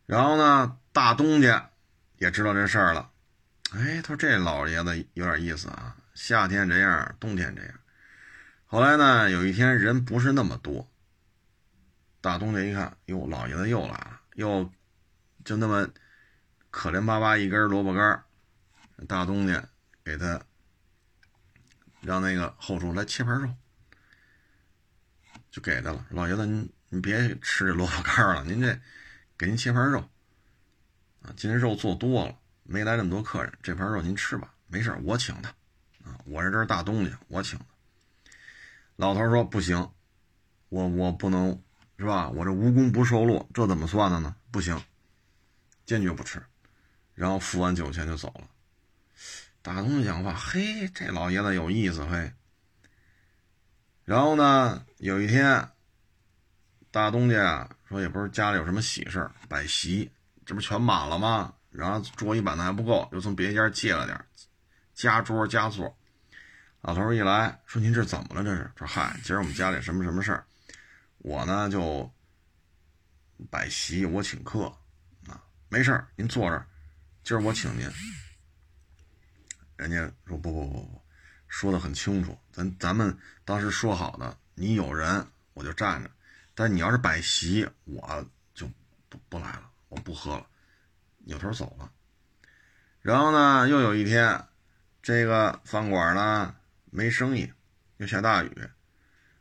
[0.08, 1.69] 然后呢，大东家
[2.17, 3.12] 也知道这事儿了，
[3.69, 7.71] 哎，他说这老爷子有点意思啊，夏天这样，冬天这样。
[8.65, 10.91] 后来呢，有一天人不是那么多，
[12.19, 14.73] 大东家一看，哟，老爷子又来了，又
[15.45, 15.88] 就那么
[16.71, 18.23] 可怜巴巴一根萝卜干
[19.07, 19.63] 大东家
[20.03, 20.41] 给他
[22.01, 23.53] 让那个后厨来切盘肉，
[25.51, 26.07] 就给他了。
[26.10, 28.79] 老爷子，您您别吃这萝卜干了，您这
[29.38, 30.03] 给您切盘肉
[31.36, 35.50] 今天肉做多了，没来那么多客人，这盘肉您吃吧，没事我请他
[36.04, 36.18] 啊。
[36.26, 37.66] 我是这是大东家，我请的。
[38.96, 39.92] 老头说不行，
[40.70, 41.62] 我我不能
[41.98, 42.30] 是吧？
[42.30, 44.36] 我这无功不受禄，这怎么算的呢？
[44.52, 44.82] 不行，
[45.86, 46.42] 坚决不吃。
[47.13, 48.48] 然后付完酒钱就走了。
[49.62, 52.32] 大东家讲话，嘿，这老爷子有意思，嘿。
[54.06, 55.70] 然后呢，有一天，
[56.92, 60.10] 大东家说也不是家里有什么喜事摆席，
[60.47, 61.53] 这不全满了吗？
[61.69, 64.25] 然后桌椅板凳还不够，又从别家借了点，
[64.95, 65.93] 加桌加座。
[66.79, 68.41] 老头一来说：“您这怎么了？
[68.41, 70.45] 这是？”说：“嗨，今儿我们家里什么什么事儿，
[71.17, 72.10] 我呢就
[73.49, 74.67] 摆席，我请客
[75.27, 76.65] 啊，没事儿，您坐这儿，
[77.25, 77.91] 今儿我请您。”
[79.75, 81.01] 人家说不不不不，
[81.49, 86.10] 说的很清楚，咱咱们当时说好的，你有人我就站着，
[86.55, 88.65] 但你要是摆席，我就
[89.10, 90.45] 不不来了，我不喝了，
[91.19, 91.91] 扭头走了。
[93.02, 94.45] 然后呢，又有一天，
[95.02, 96.56] 这个饭馆呢
[96.91, 97.52] 没生意，
[97.97, 98.69] 又下大雨，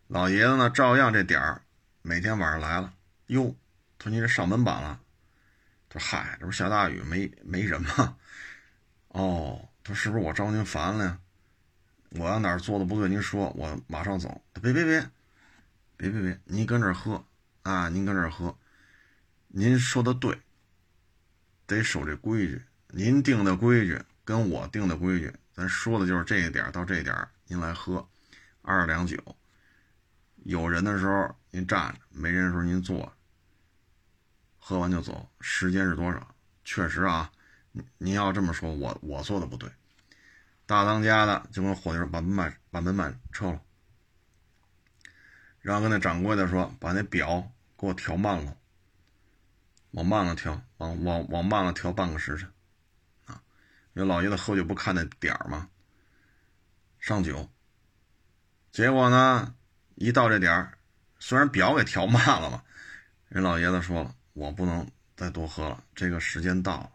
[0.07, 1.63] 老爷子呢照样这点儿，
[2.03, 2.93] 每天晚上来了。
[3.27, 3.55] 哟，
[3.99, 5.01] 他说你这上门板了？
[5.89, 8.17] 他说嗨，这不下大雨没没人吗？
[9.09, 9.69] 哦。
[9.89, 11.21] 他是不是我招您烦了呀？
[12.19, 14.43] 我要哪儿做的不对，您说，我马上走。
[14.61, 15.09] 别别别，
[15.97, 17.25] 别别别，您跟这儿喝
[17.63, 17.89] 啊！
[17.89, 18.59] 您跟这儿喝，
[19.59, 20.39] 您说的对，
[21.67, 22.63] 得守这规矩。
[22.89, 28.07] 您定的规矩跟我定的规矩，咱说的就是这一点到这点您来喝
[28.61, 29.17] 二两酒。
[30.45, 33.11] 有人的时候您站着，没人的时候您坐。
[34.59, 36.35] 喝完就走，时间是多少？
[36.63, 37.33] 确实啊。
[37.97, 39.71] 您要这么说，我我做的不对。
[40.67, 43.63] 大当家的就跟伙计说：“把门把把门板撤了。”
[45.63, 48.55] 然后跟那掌柜的说：“把那表给我调慢了，
[49.97, 52.47] 往慢了调，往往往慢了调半个时辰。”
[53.25, 53.41] 啊，
[53.95, 55.71] 因为老爷子喝酒不看那点儿吗？
[57.01, 57.51] 上酒。
[58.71, 59.55] 结果呢，
[59.95, 60.79] 一到这点儿，
[61.19, 62.63] 虽然表给调慢了嘛，
[63.29, 66.91] 人老爷子说了：“我不能再多喝了，这个时间到了。”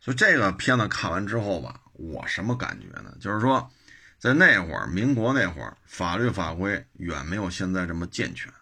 [0.00, 3.16] 所以这个片子看完之后吧，我什么感觉呢？
[3.20, 3.70] 就是说，
[4.18, 8.52] 在那会儿，民国那会儿，法律法规远没有现在这么健全。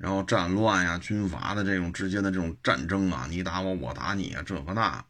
[0.00, 5.04] 然后战乱呀、军阀的这种之间的这种战争啊，你打我，我打你啊，这个那，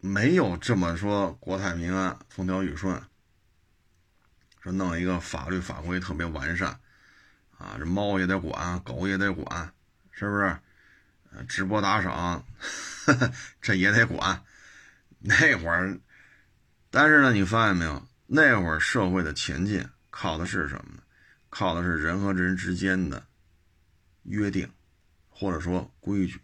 [0.00, 3.00] 没有这么说国泰民安、风调雨顺。
[4.60, 6.80] 说弄一个法律法规特别完善
[7.56, 9.72] 啊，这猫也得管，狗也得管，
[10.10, 10.56] 是不是？
[11.46, 12.44] 直播打赏，
[13.62, 14.42] 这也得管。
[15.20, 15.96] 那会儿，
[16.90, 18.04] 但是呢，你发现没有？
[18.26, 21.02] 那会儿社会的前进靠的是什么呢？
[21.50, 23.24] 靠的是人和人之间的
[24.24, 24.70] 约定，
[25.28, 26.40] 或者说规矩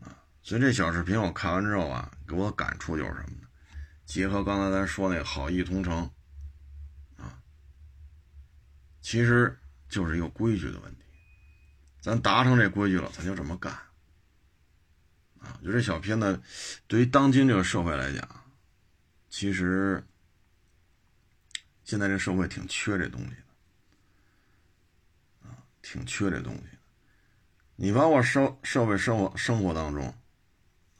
[0.00, 0.22] 啊。
[0.42, 3.48] 所以这小视频我看完之后啊，给我感触就是什么呢？
[4.06, 6.10] 结合刚才咱说那个好意同城
[7.16, 7.40] 啊，
[9.00, 11.04] 其实就是一个规矩的问题。
[12.00, 13.72] 咱达成这规矩了，咱就这么干。
[15.38, 16.40] 啊，就这小片子，
[16.86, 18.44] 对于当今这个社会来讲，
[19.28, 20.04] 其实
[21.84, 23.49] 现在这社会挺缺这东西的，
[25.90, 26.78] 挺缺这东西的。
[27.74, 30.14] 你包括社社会生活生活当中，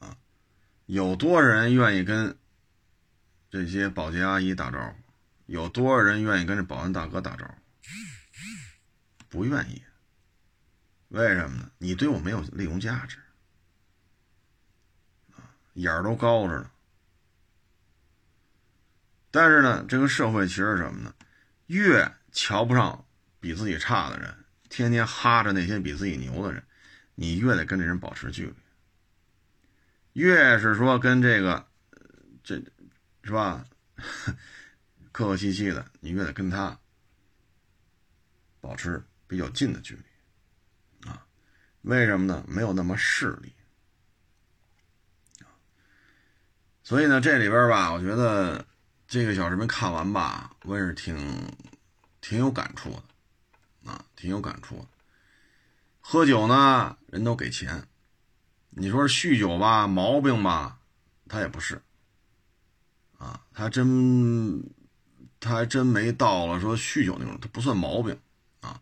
[0.00, 0.16] 啊，
[0.86, 2.36] 有多少人愿意跟
[3.48, 4.96] 这些保洁阿姨打招呼？
[5.46, 7.54] 有多少人愿意跟这保安大哥打招呼？
[9.28, 9.80] 不愿意。
[11.10, 11.70] 为什么呢？
[11.78, 13.16] 你对我没有利用价值，
[15.36, 16.68] 啊，眼儿都高着呢。
[19.30, 21.14] 但是呢，这个社会其实什么呢？
[21.66, 23.06] 越瞧不上
[23.38, 24.39] 比自己差的人，
[24.70, 26.64] 天天哈着那些比自己牛的人，
[27.14, 28.54] 你越得跟这人保持距离。
[30.14, 31.68] 越是说跟这个，
[32.42, 32.56] 这，
[33.22, 33.66] 是吧？
[35.12, 36.78] 客客气气的，你越得跟他
[38.60, 41.26] 保持比较近的距离啊。
[41.82, 42.44] 为什么呢？
[42.48, 43.52] 没有那么势利
[46.82, 48.66] 所以呢，这里边吧，我觉得
[49.06, 51.16] 这个小视频看完吧，我也是挺
[52.20, 53.02] 挺有感触的
[53.84, 54.86] 啊，挺有感触的。
[56.00, 57.86] 喝酒呢，人都给钱，
[58.70, 60.78] 你说酗酒吧，毛病吧，
[61.28, 61.82] 他也不是
[63.18, 64.62] 啊，他真
[65.38, 68.20] 他还真没到了说酗酒那种，他不算毛病
[68.60, 68.80] 啊，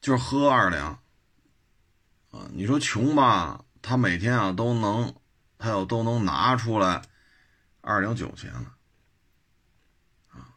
[0.00, 1.00] 就是喝二两。
[2.32, 5.12] 啊，你说穷吧，他每天啊都能，
[5.58, 7.02] 他要都能拿出来
[7.80, 8.76] 二两酒钱了，
[10.30, 10.54] 啊，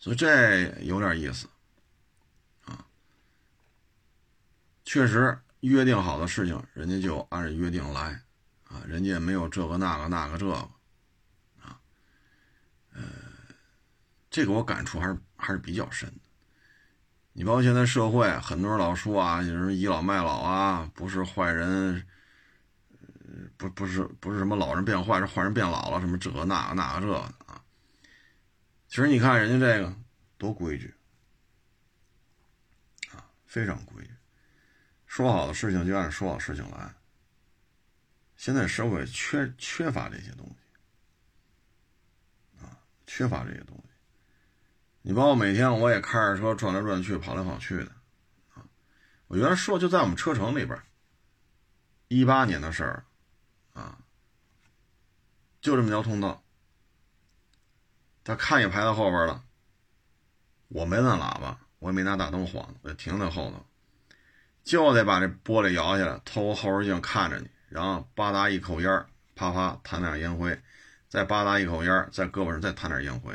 [0.00, 1.46] 所以这有点意思，
[2.64, 2.84] 啊，
[4.88, 8.22] 确实约定好的事情，人家就按约定来，
[8.64, 10.54] 啊，人家没有这个那个那个这个，
[11.60, 11.78] 啊，
[12.94, 13.02] 呃，
[14.30, 16.20] 这个我感触还是还是比较深的。
[17.34, 22.06] 你包括现在社会，很多人老说啊，有人倚老卖老啊，不是坏人，
[23.58, 27.62] 不不是不是什么老人变坏，是坏人变老了，什么这个那个那个这个啊。
[28.88, 29.94] 其实你看人家这个
[30.38, 30.94] 多规矩
[33.12, 34.10] 啊，非常规矩，
[35.08, 36.94] 说好的事情就按说好事情来。
[38.36, 40.54] 现在社会缺缺乏这些东西
[42.64, 43.82] 啊，缺乏这些东西。
[45.02, 47.90] 你包括每天我也开着车转来转去、跑来跑去的，
[48.54, 48.62] 啊，
[49.26, 50.80] 我原来说就在我们车城里边，
[52.08, 53.04] 一八年的事儿，
[53.72, 53.98] 啊，
[55.60, 56.44] 就这么条通道，
[58.22, 59.42] 他看也排到后边了，
[60.68, 63.66] 我没摁喇叭，我也没拿大灯晃，我就停在后头，
[64.68, 70.60] 就得把这玻璃摇下来，透过后视镜看着你，然后吧嗒一口烟啪啪弹点烟灰，
[71.08, 73.32] 再吧嗒一口烟在胳膊上再弹点烟灰。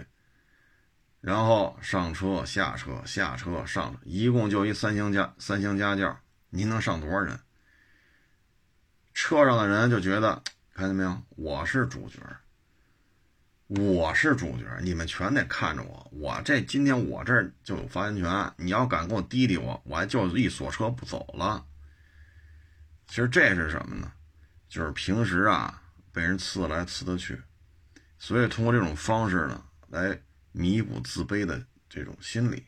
[1.22, 6.16] 然后上车下车下车上，一共就一三厢家三厢家轿，
[6.52, 7.40] 您能上多少人？
[9.16, 10.40] 车上的人就觉得
[10.76, 12.20] 看见没有，我是主角，
[13.80, 16.12] 我是主角，你们全得看着我。
[16.12, 21.66] 我这今天我这就有发言权，你要敢给我滴滴我，我还就一锁车不走了。
[23.08, 24.12] 其实这是什么呢？
[24.68, 27.42] 就是平时啊被人呲来呲的去，
[28.18, 30.20] 所以通过这种方式呢来。
[30.56, 32.64] 弥补自卑的这种心理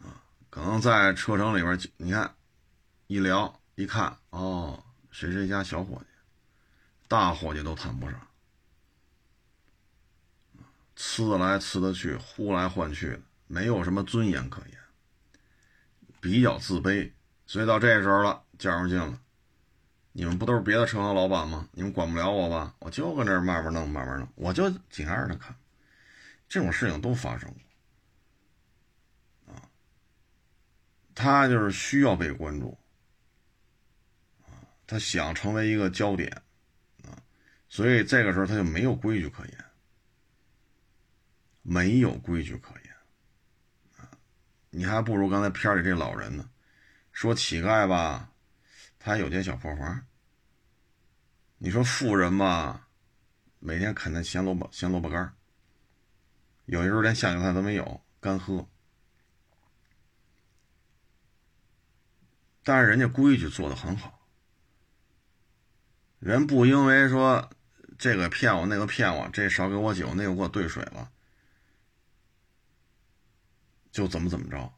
[0.00, 2.34] 啊，可能在车城里边，你看
[3.06, 6.06] 一聊一看，哦，谁谁家小伙计，
[7.14, 8.20] 大伙计都谈不上，
[10.96, 14.76] 呲来呲的去，呼来唤去的，没有什么尊严可言，
[16.20, 17.12] 比较自卑，
[17.46, 19.20] 所以到这时候了，较上劲了。
[20.10, 21.68] 你们不都是别的车行老板吗？
[21.70, 22.74] 你们管不了我吧？
[22.80, 25.54] 我就搁那慢慢弄，慢慢弄，我就紧挨着看。
[26.48, 27.48] 这种事情都发生
[29.46, 29.62] 过啊。
[31.14, 32.76] 他就是需要被关注
[34.84, 36.42] 他想成为一个焦点，
[37.74, 39.64] 所以这个时候他就没有规矩可言，
[41.62, 44.08] 没有规矩可言！
[44.70, 46.48] 你还不如刚才片里这老人呢，
[47.10, 48.32] 说乞丐吧，
[49.00, 50.06] 他有间小破房。
[51.58, 52.88] 你说富人吧，
[53.58, 55.34] 每天啃那咸萝卜咸萝卜干
[56.66, 58.68] 有的时候连下酒菜都没有，干喝。
[62.62, 64.28] 但是人家规矩做的很好。
[66.20, 67.50] 人不因为说
[68.04, 71.10] 这个骗我，那个骗我，这少给我酒，那个给我兑水了，
[73.90, 74.70] 就怎么怎么着，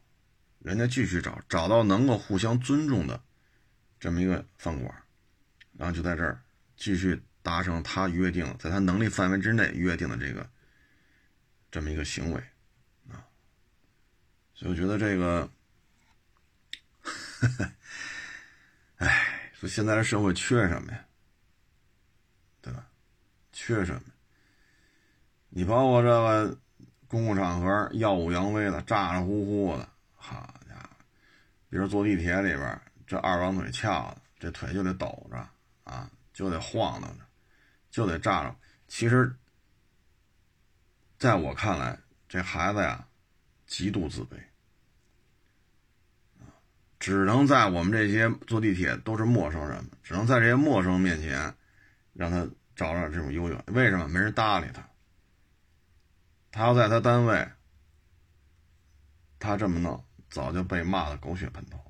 [0.59, 3.21] 人家继续找，找到能够互相尊重的
[3.99, 5.03] 这么一个饭馆，
[5.73, 6.41] 然后就在这儿
[6.77, 10.49] 继续达成他约定，在他能力范围之内约定的这个
[11.69, 12.41] 这么一个行为。
[13.09, 13.27] 啊，
[14.53, 15.51] 所以我觉得这个，
[18.99, 21.03] 哎，说现在的社会缺什么呀？
[23.59, 24.01] 缺什么？
[25.49, 26.55] 你包括这个
[27.07, 30.89] 公共场合耀武扬威的、咋咋呼呼的，好家伙！
[31.67, 35.49] 比如坐地铁里边，这二郎腿翘的，这腿就得抖着
[35.85, 37.25] 啊，就得晃荡着，
[37.89, 38.55] 就得咋着。
[38.87, 39.35] 其实，
[41.17, 41.97] 在我看来，
[42.29, 43.07] 这孩子呀，
[43.65, 44.37] 极度自卑
[46.99, 51.55] 只能在我们这些坐地铁都是陌生人，只能在这些陌生人面前。
[52.13, 54.87] 让他找找这种优越，为什么没人搭理他？
[56.51, 57.51] 他要在他单位，
[59.39, 61.83] 他这么弄，早就被骂的狗血喷头。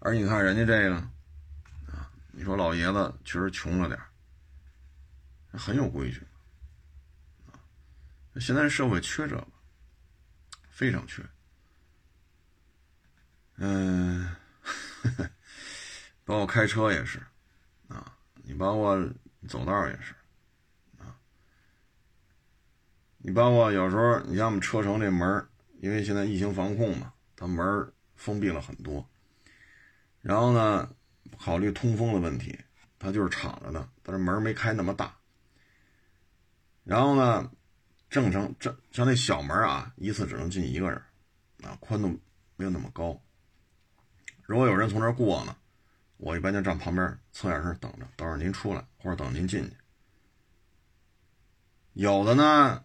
[0.00, 0.96] 而你看人家这个，
[1.92, 3.96] 啊，你说老爷子确实穷了点
[5.52, 6.26] 很有规矩，
[7.46, 7.54] 啊，
[8.40, 9.46] 现在社会缺这个，
[10.70, 11.22] 非常缺。
[13.58, 14.34] 嗯，
[16.26, 17.24] 包括开车也是，
[17.86, 19.08] 啊，你包括。
[19.46, 20.14] 走道也是，
[20.98, 21.16] 啊，
[23.18, 25.46] 你包括有时候，你像我们车城这门
[25.80, 29.06] 因为现在疫情防控嘛，它门封闭了很多。
[30.20, 30.90] 然后呢，
[31.38, 32.58] 考虑通风的问题，
[32.98, 35.16] 它就是敞着的，但是门没开那么大。
[36.84, 37.50] 然后呢，
[38.08, 41.02] 正常正像那小门啊，一次只能进一个人，
[41.62, 42.18] 啊，宽度
[42.56, 43.20] 没有那么高。
[44.42, 45.56] 如果有人从这儿过呢？
[46.24, 49.76] 我一般就站旁边侧眼神等着，等着您出来或者等您进去。
[51.92, 52.82] 有的呢，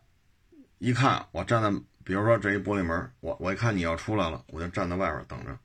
[0.78, 1.72] 一看我站在，
[2.04, 5.58] 比如说这一玻璃门，我我一看你要出来了，我就站在外边等着，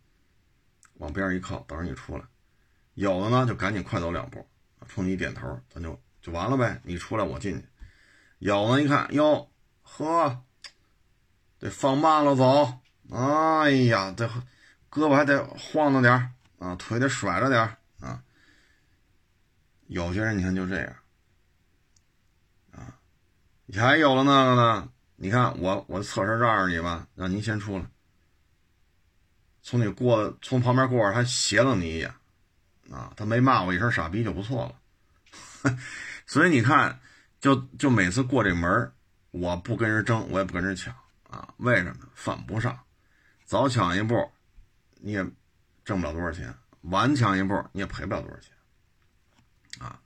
[0.98, 2.22] 往边上一靠，等着你出来。
[2.94, 4.48] 有的呢，就赶紧快走两步，
[4.86, 7.66] 冲你一点头，咱就就完了呗，你出来我进去。
[8.38, 9.50] 有的一看哟，
[9.82, 10.44] 呵，
[11.58, 12.78] 得放慢了走，
[13.10, 14.28] 哎呀，这
[14.88, 16.33] 胳膊还得晃荡点
[16.64, 17.60] 啊，腿得甩着点
[18.00, 18.22] 啊！
[19.86, 20.96] 有些人你看就这样
[22.72, 22.98] 啊，
[23.66, 24.88] 你还有了那个呢？
[25.16, 27.84] 你看我我侧身让着你吧，让您先出来，
[29.60, 32.14] 从你过从旁边过，他斜了你一眼
[32.90, 35.76] 啊，他没骂我一声傻逼就不错了。
[36.24, 36.98] 所以你看，
[37.40, 38.90] 就就每次过这门
[39.32, 40.96] 我不跟人争，我也不跟人抢
[41.28, 42.08] 啊，为什么？
[42.14, 42.80] 犯不上，
[43.44, 44.32] 早抢一步，
[44.94, 45.26] 你也。
[45.84, 48.52] 挣不了多少钱，顽强一步你也赔不了多少钱，
[49.78, 50.00] 啊，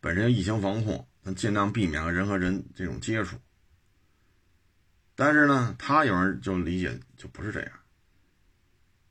[0.00, 3.36] 本身疫情防控，咱尽量避免人和人这种接触。
[5.14, 7.72] 但是呢，他有人就理解就不是这样，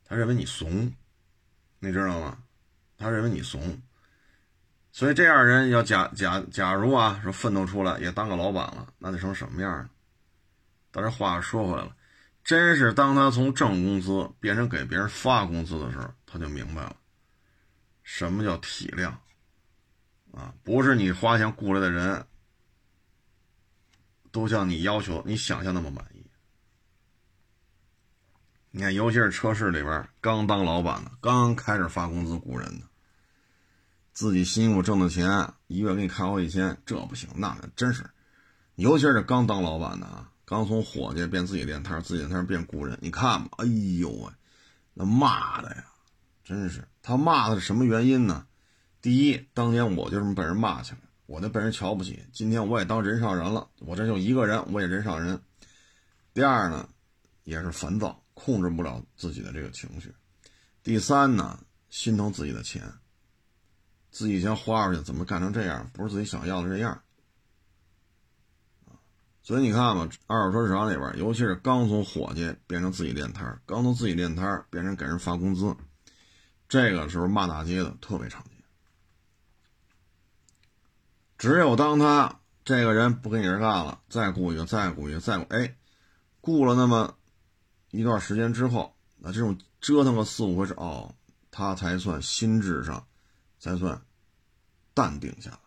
[0.04, 0.92] 他认为你怂，
[1.78, 2.38] 你知道吗？
[2.98, 3.80] 他认为你怂，
[4.92, 9.90] 所以这样人要假假假如啊说奋斗出来也当个老板了，那得成什么样呢？
[10.90, 11.96] 但是话说回来了。
[12.44, 16.94] 真是当他从挣工资变成给别人发工资的时候，他就明白了，
[18.02, 19.08] 什么叫体谅
[20.30, 20.54] 啊！
[20.62, 22.26] 不是你花钱雇来的人，
[24.30, 26.22] 都像你要求、你想象那么满意。
[28.72, 32.86] 你看，尤其是车市里边刚当老板的、刚开始发工资雇人的，
[34.12, 38.04] 自己辛苦挣的钱，一月给你开好几千，这不行，那真是，
[38.74, 40.30] 尤其是刚当老板的啊。
[40.44, 43.64] 刚从伙计变自己练摊，自己练摊变雇人，你看吧，哎
[43.98, 44.30] 呦喂，
[44.92, 45.84] 那骂的呀，
[46.44, 48.46] 真是他骂的是什么原因呢？
[49.00, 55.40] 第一，当年我就这么被人骂起来，我就被人瞧不起，今天我也当人上人了，我这就一个人，我也人上人。
[56.34, 56.88] 第二呢，
[57.44, 60.12] 也是烦躁，控制不了自己的这个情绪。
[60.82, 62.82] 第三呢，心疼自己的钱，
[64.10, 65.90] 自己钱花出去，怎么干成这样？
[65.94, 67.02] 不是自己想要的这样。
[69.44, 75.76] 所以你看吧，二手车市场里边，尤其是刚从伙计变成自己练摊刚从自己练摊变成给人发工资，
[76.66, 78.52] 这个时候骂大街的特别常见。
[81.36, 85.76] 只有当他这个人不跟你这干了，再雇一个，再雇一个，再哎，
[86.40, 87.14] 雇了那么
[87.90, 91.14] 一段时间之后，那这种折腾个四五回是哦，
[91.50, 93.06] 他才算心智上
[93.58, 94.00] 才算
[94.94, 95.58] 淡定下来。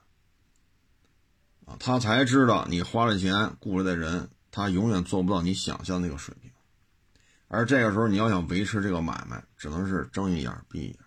[1.68, 6.50] 啊，他才知道你花了钱雇来的人，他永远做不到你想象那个水平。
[7.50, 10.98] 而这个时候，你要想维持这个买卖，只能是睁一眼闭一眼。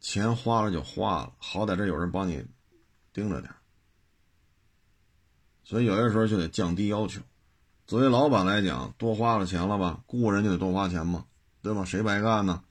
[0.00, 2.44] 钱花了就花了，好歹这有人帮你
[3.12, 3.52] 盯着点。
[5.62, 7.20] 所以有些时候就得降低要求。
[7.86, 11.24] 作为老板来讲，多花了钱了吧，雇人就得多花钱嘛，
[11.62, 11.84] 对吗？
[11.84, 12.64] 谁白干呢？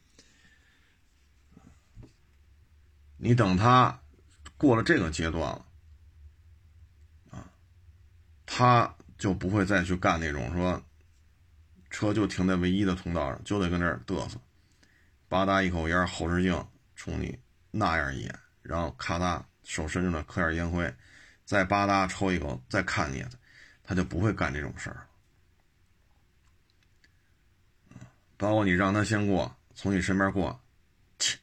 [3.17, 4.01] 你等他
[4.57, 5.65] 过了这个阶段了。
[8.57, 10.81] 他就不会再去干那种说，
[11.89, 14.39] 车就停在唯一的通道上，就得跟那儿嘚瑟，
[15.27, 17.37] 吧嗒一口烟，后视镜冲你
[17.69, 20.95] 那样一眼，然后咔嗒手伸出来磕点烟灰，
[21.43, 23.25] 再吧嗒抽一口，再看你，
[23.83, 25.05] 他就不会干这种事儿。
[28.37, 30.57] 包括你让他先过，从你身边过，
[31.19, 31.37] 切，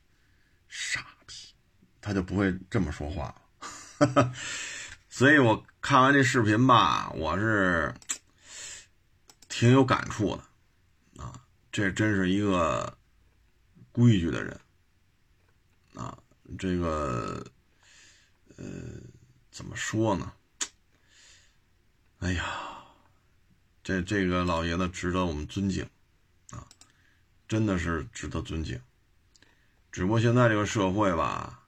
[0.66, 1.34] 傻逼，
[2.00, 3.34] 他就不会这么说话
[3.98, 4.32] 了。
[5.22, 7.94] 所以我看完这视频吧，我是
[9.48, 11.32] 挺有感触的，啊，
[11.70, 12.98] 这真是一个
[13.92, 14.60] 规矩的人，
[15.94, 16.18] 啊，
[16.58, 17.46] 这个，
[18.56, 18.64] 呃，
[19.52, 20.32] 怎么说呢？
[22.18, 22.44] 哎呀，
[23.84, 25.88] 这这个老爷子值得我们尊敬，
[26.50, 26.66] 啊，
[27.46, 28.82] 真的是值得尊敬。
[29.92, 31.60] 只不过现在这个社会吧。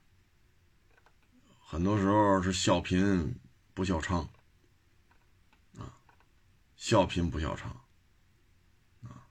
[1.67, 3.35] 很多时候是笑贫
[3.75, 4.27] 不笑娼，
[5.77, 5.93] 啊，
[6.77, 7.67] 笑贫不笑娼，
[9.07, 9.27] 啊，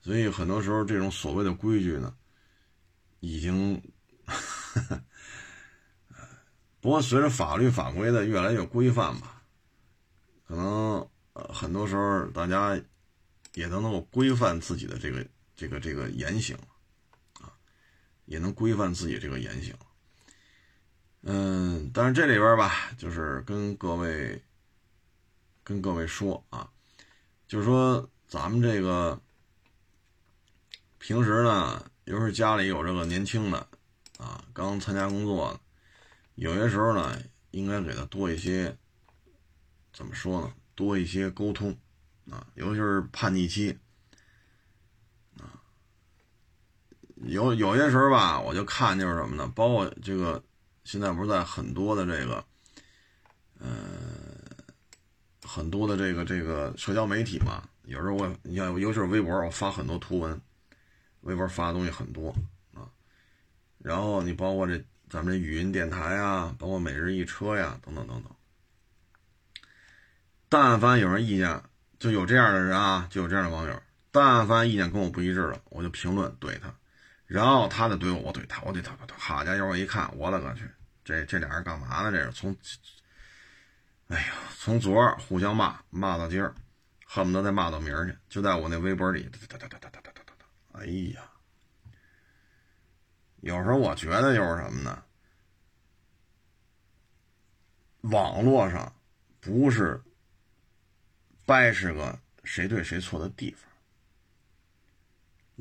[0.00, 2.12] 所以很多时候这种所谓的规矩呢，
[3.20, 3.80] 已经，
[6.80, 9.42] 不过随着法律法规的越来越规范吧，
[10.44, 12.74] 可能呃很多时候大家
[13.54, 15.24] 也都能够规范自己的这个
[15.54, 16.58] 这个这个言行，
[17.40, 17.54] 啊，
[18.24, 19.72] 也能规范自己这个言行。
[21.22, 24.40] 嗯，但是这里边吧，就是跟各位
[25.64, 26.70] 跟各位说啊，
[27.48, 29.20] 就是说咱们这个
[30.98, 33.58] 平时呢，尤其是家里有这个年轻的
[34.16, 35.60] 啊，刚参加工作，
[36.36, 38.74] 有些时候呢，应该给他多一些
[39.92, 40.54] 怎么说呢？
[40.76, 41.76] 多一些沟通
[42.30, 43.76] 啊，尤其是叛逆期
[45.36, 45.60] 啊，
[47.16, 49.52] 有有些时候吧，我就看就是什么呢？
[49.54, 50.42] 包括这个。
[50.88, 52.42] 现在不是在很多的这个，
[53.58, 53.68] 呃，
[55.46, 60.40] 很多的这个这个社交媒体嘛，有时候我你看，尤其是微博，我发很多图文，
[61.20, 62.34] 微博发的东西很多
[62.72, 62.88] 啊。
[63.76, 68.32] 然后你包括这咱们这语音电台啊，包括每日一车呀，等等等等。
[70.48, 71.62] 但凡有人意见，
[71.98, 73.82] 就有这样的人啊，就有这样的网友。
[74.10, 76.74] 但凡意见跟我不一致了，我就评论怼他，
[77.26, 80.62] 然后他的怼我，我怼他，我怼他，他好家伙，我一看，我勒个去！
[81.08, 82.12] 这这俩人干嘛呢？
[82.12, 82.54] 这是从，
[84.08, 86.54] 哎呀，从昨儿互相骂骂到今儿，
[87.06, 88.14] 恨不得再骂到明儿去。
[88.28, 90.80] 就在我那微博里，哒哒哒哒哒哒哒哒哒。
[90.80, 90.84] 哎
[91.14, 91.22] 呀，
[93.40, 95.02] 有时候我觉得就是什么呢？
[98.02, 98.94] 网络上
[99.40, 99.98] 不是
[101.46, 103.66] 掰扯个谁对谁错的地方。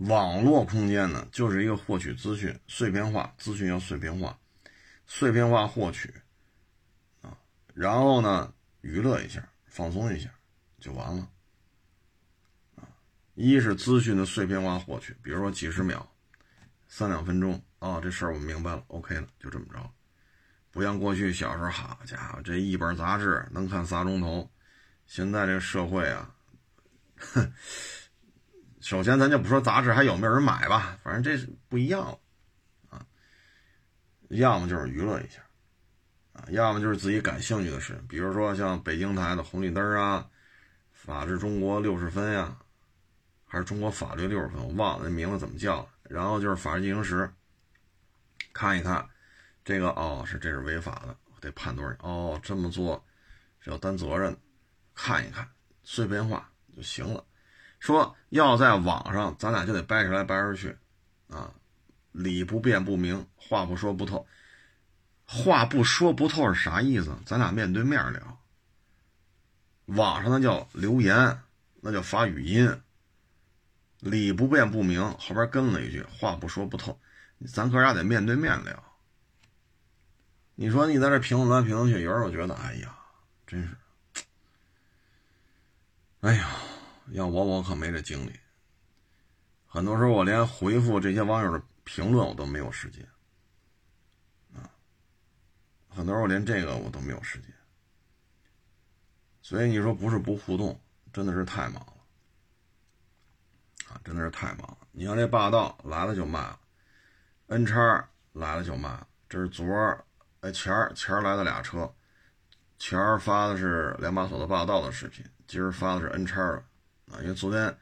[0.10, 4.38] 网络空间呢，就是一个获取资讯碎片化，资讯要碎片化。
[5.10, 6.14] 碎片化获取，
[7.22, 7.36] 啊，
[7.74, 10.30] 然后呢，娱乐一下，放松一下，
[10.80, 11.30] 就完了，
[12.76, 12.84] 啊，
[13.34, 16.06] 一是资讯的碎片化获取，比如说几十秒、
[16.90, 19.90] 三两分钟，啊，这事儿我明白了，OK 了，就这么着，
[20.72, 24.52] 不像过去小时候，好家伙，这一本杂志能看仨钟头，
[25.06, 26.36] 现在这个社会啊，
[27.16, 27.54] 哼，
[28.82, 32.20] 首先咱就不说杂志还有没有人买吧，反正这是不一样了。
[34.30, 35.42] 要么就是娱乐一下，
[36.34, 40.30] 啊，要么就是自己感兴趣的事，比如说像北京台的红绿灯啊，
[40.92, 42.58] 法治中国六十分呀，
[43.46, 45.90] 还是中国法律六十分，我忘了那名字怎么叫了。
[46.04, 47.30] 然后就是法制进行时，
[48.54, 49.08] 看一看，
[49.64, 51.96] 这个哦是这是违法的，得判多少？
[52.00, 53.04] 哦这么做
[53.60, 54.36] 是要担责任，
[54.94, 55.48] 看一看，
[55.84, 57.24] 碎片化就行了。
[57.80, 60.78] 说要在网上，咱俩就得掰扯来掰扯去，
[61.30, 61.54] 啊。
[62.12, 64.28] 理不辩不明，话不说不透。
[65.26, 67.16] 话不说不透是啥意思？
[67.26, 68.40] 咱俩面对面聊。
[69.86, 71.40] 网上那叫留言，
[71.82, 72.82] 那叫发语音。
[74.00, 77.00] 理不辩不明，后边跟了一句话不说不透。
[77.48, 78.84] 咱哥俩得面对面聊。
[80.56, 82.98] 你说你在这评论来评论去，有人我觉得，哎呀，
[83.46, 83.78] 真是，
[86.22, 86.50] 哎呀，
[87.12, 88.34] 要我我可没这精力。
[89.68, 93.08] 很多时候我连回复这些网友的评论我都没有时间，
[94.54, 94.70] 啊，
[95.88, 97.50] 很多时候连这个我都没有时间。
[99.42, 100.78] 所以你说不是不互动，
[101.14, 101.94] 真的是太忙了，
[103.88, 104.80] 啊，真的是太忙了。
[104.92, 106.60] 你像这霸道来了就骂
[107.48, 110.04] ，N 叉来了就骂，这是昨儿，
[110.42, 111.90] 哎前儿前儿来的俩车，
[112.78, 116.58] 前儿发的是两把锁的霸道的视频，今儿发的是 N 叉了，
[117.14, 117.74] 啊，因为昨天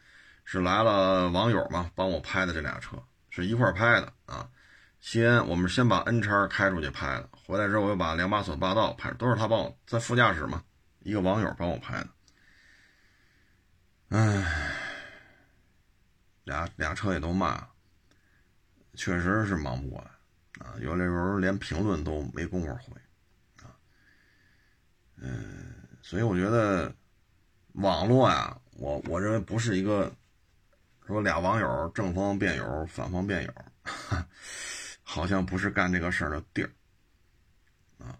[0.43, 3.03] 是来了网友嘛，帮我拍的这俩车
[3.35, 4.49] 是一块拍的啊。
[5.01, 10.63] 先我们先把 N 叉开出去拍的，回来之后我又把两把锁霸道拍，都是他帮我在副驾驶嘛。
[10.99, 12.09] 一个网友帮我拍的，
[14.09, 14.71] 唉，
[16.45, 17.67] 俩俩车也都骂，
[18.95, 20.73] 确实是忙不过来啊。
[20.79, 22.99] 有的时候连评论都没工夫回
[23.61, 23.69] 啊。
[25.17, 26.91] 嗯，所以我觉得
[27.73, 30.11] 网络呀，我我认为不是一个
[31.07, 33.53] 说俩网友正方辩友、反方辩友，
[35.03, 36.69] 好像不是干这个事儿的地儿
[37.99, 38.17] 啊，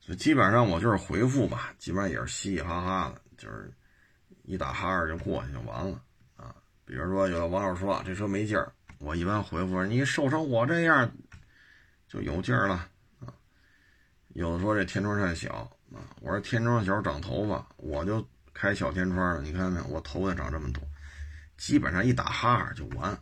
[0.00, 0.16] 所以。
[0.18, 3.72] 基本上我就是回复吧，基本上也是嘻嘻哈哈的，就是
[4.44, 6.00] 一打哈哈就过去就完了
[6.36, 6.54] 啊。
[6.84, 11.10] 比如说有的网友说这车没劲儿，我一般回复你瘦成我这样
[12.06, 12.88] 就有劲儿了
[13.18, 13.34] 啊。
[14.28, 18.24] 有的说这天窗太小啊，我说天窗小长头发，我就
[18.54, 19.86] 开小天窗了你看见没有？
[19.88, 20.82] 我头发长这么多，
[21.58, 23.20] 基本上一打哈哈就完。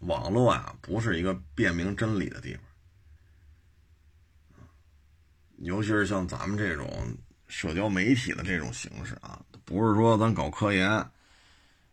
[0.00, 2.62] 网络啊，不是一个辨明真理的地方。
[5.56, 6.86] 尤其是像咱们这种
[7.48, 10.86] 社交媒体的这种形式啊，不是说咱搞科研，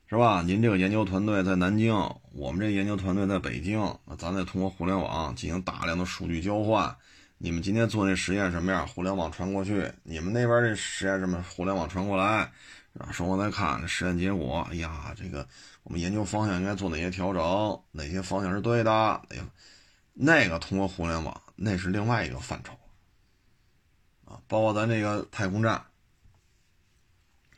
[0.07, 0.41] 是吧？
[0.41, 1.93] 您这个研究团队在南京，
[2.33, 6.93] 我们这研究团队在北京，那咱得通过互联网进行大量的数据交换。
[7.37, 8.85] 你们今天做那实验什么样？
[8.85, 11.41] 互联网传过去，你们那边这实验什么？
[11.43, 12.51] 互联网传过来，
[12.99, 14.67] 啊，双方再看实验结果。
[14.69, 15.47] 哎呀，这个
[15.83, 17.83] 我们研究方向应该做哪些调整？
[17.91, 18.91] 哪些方向是对的？
[19.29, 19.43] 哎呀，
[20.13, 22.73] 那个通过互联网，那是另外一个范畴
[24.25, 24.39] 啊。
[24.47, 25.83] 包括咱这个太空站，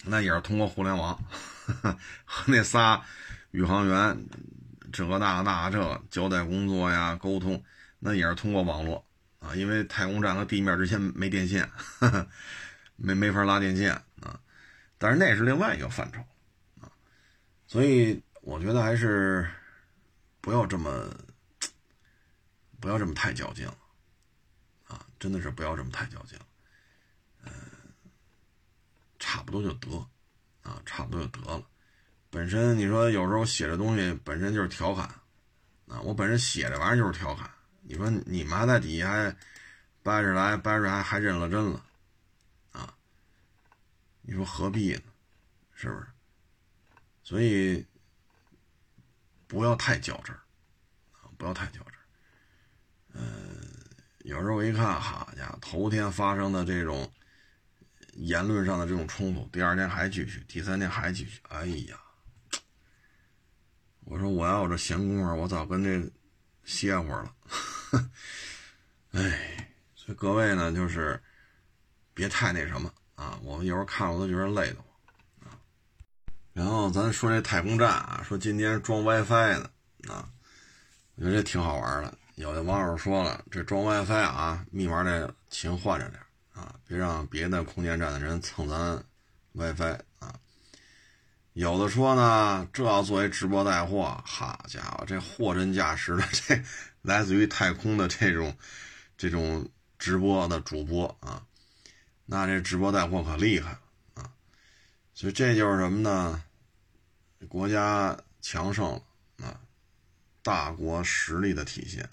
[0.06, 1.20] 那也是通过互联网
[2.24, 3.04] 和那仨
[3.52, 4.26] 宇航员
[4.94, 7.62] 这个那那这交代工作呀、沟通，
[8.00, 9.06] 那也是通过网络
[9.40, 9.54] 啊。
[9.54, 11.70] 因为太空站和地面之间没电线，
[12.96, 14.02] 没没法拉电线。
[14.98, 16.20] 但是那是另外一个范畴
[16.82, 16.92] 啊，
[17.68, 19.50] 所以我觉得还是
[20.42, 21.10] 不要这么
[22.80, 23.78] 不要这么太较劲了
[24.88, 25.06] 啊！
[25.20, 26.46] 真的是不要这么太较劲了。
[29.18, 29.98] 差不多就得，
[30.62, 31.64] 啊，差不多就得了。
[32.30, 35.04] 本身你说有时候写这东西本身就是调侃，
[35.88, 37.50] 啊，我本身写这玩意儿就是调侃。
[37.82, 39.36] 你说你们还在底下
[40.04, 41.85] 掰着来掰着还还认了真了，
[44.26, 45.02] 你说何必呢？
[45.74, 46.08] 是不是？
[47.24, 47.86] 所以
[49.48, 50.42] 不要太较真儿，
[51.38, 52.06] 不要太较真儿。
[53.14, 53.24] 嗯，
[54.20, 57.12] 有时候我一看，好家伙，头天发生的这种。
[58.18, 61.42] 言论上的这种冲突，第二天还继续，第三天还继续。
[61.50, 62.00] 哎呀，
[64.06, 66.10] 我说我要有这闲工夫，我早跟这
[66.64, 67.36] 歇会儿了。
[69.12, 71.22] 哎，所以各位呢，就是
[72.14, 73.40] 别太那什么啊。
[73.44, 75.58] 我们有时候看我都觉得累的慌啊。
[76.54, 79.70] 然后咱说这太空站啊，说今天装 WiFi 呢
[80.08, 80.30] 啊，
[81.16, 82.14] 我觉得挺好玩的。
[82.36, 86.20] 有的网友说了，这装 WiFi 啊，密码得勤换着点。
[86.54, 89.04] 啊，别让别的空间站的人蹭咱
[89.52, 90.34] WiFi 啊！
[91.52, 96.58] 有的说呢，这要作为直播带货，好家伙，这货真价实的，这
[97.04, 98.56] 来自于太空的这种
[99.18, 101.44] 这种直播的主播啊，
[102.26, 103.80] 那这直播带货可厉害了
[104.16, 104.32] 啊！
[105.14, 106.44] 所以这就是什么呢？
[107.48, 109.60] 国家强盛了啊，
[110.42, 112.10] 大国实力的体现，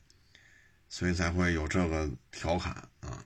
[0.89, 3.25] 所以才会有这个调侃啊。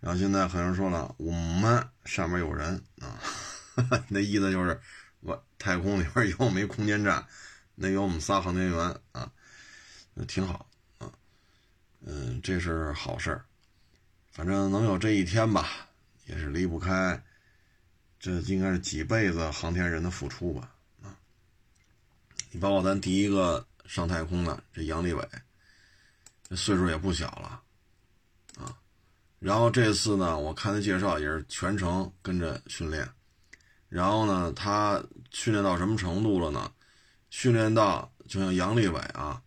[0.00, 3.20] 然后现在很多人说了，我们上面有人啊，
[4.08, 4.80] 那意思就是
[5.20, 7.24] 我太空里边有没空间站，
[7.76, 9.30] 那有我们仨航天员啊，
[10.14, 11.12] 那挺好啊，
[12.00, 13.44] 嗯，这是好事儿，
[14.32, 15.87] 反正能有这一天吧，
[16.28, 17.20] 也是离不开，
[18.20, 20.72] 这应该是几辈子航天人的付出吧
[21.02, 21.16] 啊，
[22.50, 25.28] 你包括咱第一个上太空的这杨利伟，
[26.48, 27.62] 这岁数也不小了。
[28.62, 28.78] 啊
[29.40, 33.08] 然后这次呢，我看他介绍也是全程跟着训练。
[33.88, 35.00] 然后呢，他
[35.30, 36.72] 训练到什么程度了呢？
[37.30, 39.40] 训练到就像杨利伟啊，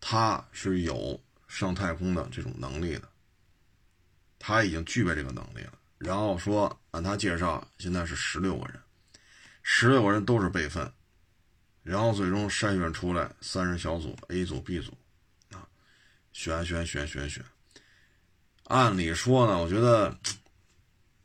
[0.00, 3.08] 他是有上太空的这种能力的
[4.38, 5.72] 他已经具备这个能力了。
[6.04, 8.80] 然后说按他介绍，现在是十六个人，
[9.62, 10.92] 十六个人都是备份，
[11.82, 14.92] 然后最终筛选出来三人小组 A 组 B 组，
[15.52, 15.62] 啊，
[16.32, 17.44] 选选选选选。
[18.64, 20.16] 按理说呢，我觉得，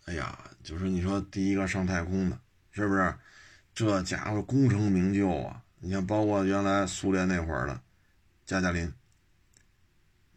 [0.06, 2.40] 哎呀，就是你说第一个上太空的，
[2.72, 3.14] 是不是？
[3.74, 5.62] 这家伙功成名就啊！
[5.80, 7.80] 你看，包括原来苏联那会儿的
[8.44, 8.92] 加加林，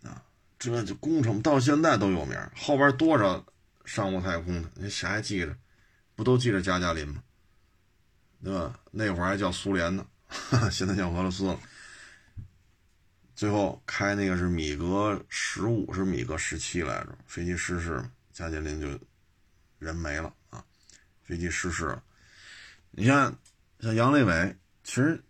[0.03, 0.23] 啊，
[0.59, 2.39] 这就工程到现在都有名。
[2.55, 3.43] 后边多少
[3.93, 5.57] 上过太空的，你谁还记着？
[6.15, 7.25] 不都记着加加林吗？
[8.45, 8.79] 对吧？
[8.93, 10.07] 那会儿还叫苏联呢，
[10.71, 11.59] 现在叫俄罗斯了。
[13.35, 18.01] 最后开那个是米格十五，是米格十七来着，飞机失事，
[18.33, 18.87] 加加林就
[19.81, 20.65] 人没了啊，
[21.25, 22.05] 飞机失事了。
[22.93, 23.37] 你像
[23.81, 25.21] 像杨利伟，其实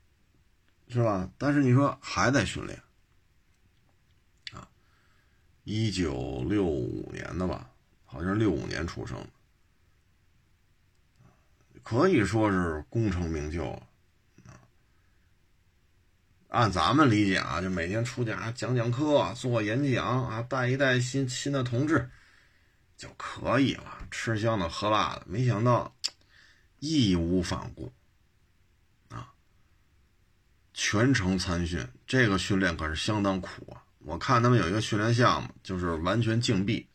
[0.88, 1.30] 是吧？
[1.38, 2.78] 但是你说还在训练
[4.52, 4.68] 啊？
[5.64, 7.69] 一九六五年的吧，
[8.10, 9.28] 好像是六五年出生的，
[11.84, 13.70] 可以说是功成名就
[14.44, 14.58] 啊。
[16.48, 22.10] 按咱们理解啊，就每天出去啊讲讲课、做演讲啊，带一带新新的同志
[22.96, 25.24] 就可以了，吃香的喝辣的。
[25.26, 25.94] 没想到。
[26.82, 27.92] 义无反顾，
[29.10, 29.34] 啊，
[30.72, 33.84] 全程参训，这个训练可是相当苦啊！
[33.98, 36.88] 我看他们有一个训练项目，就是完全禁闭，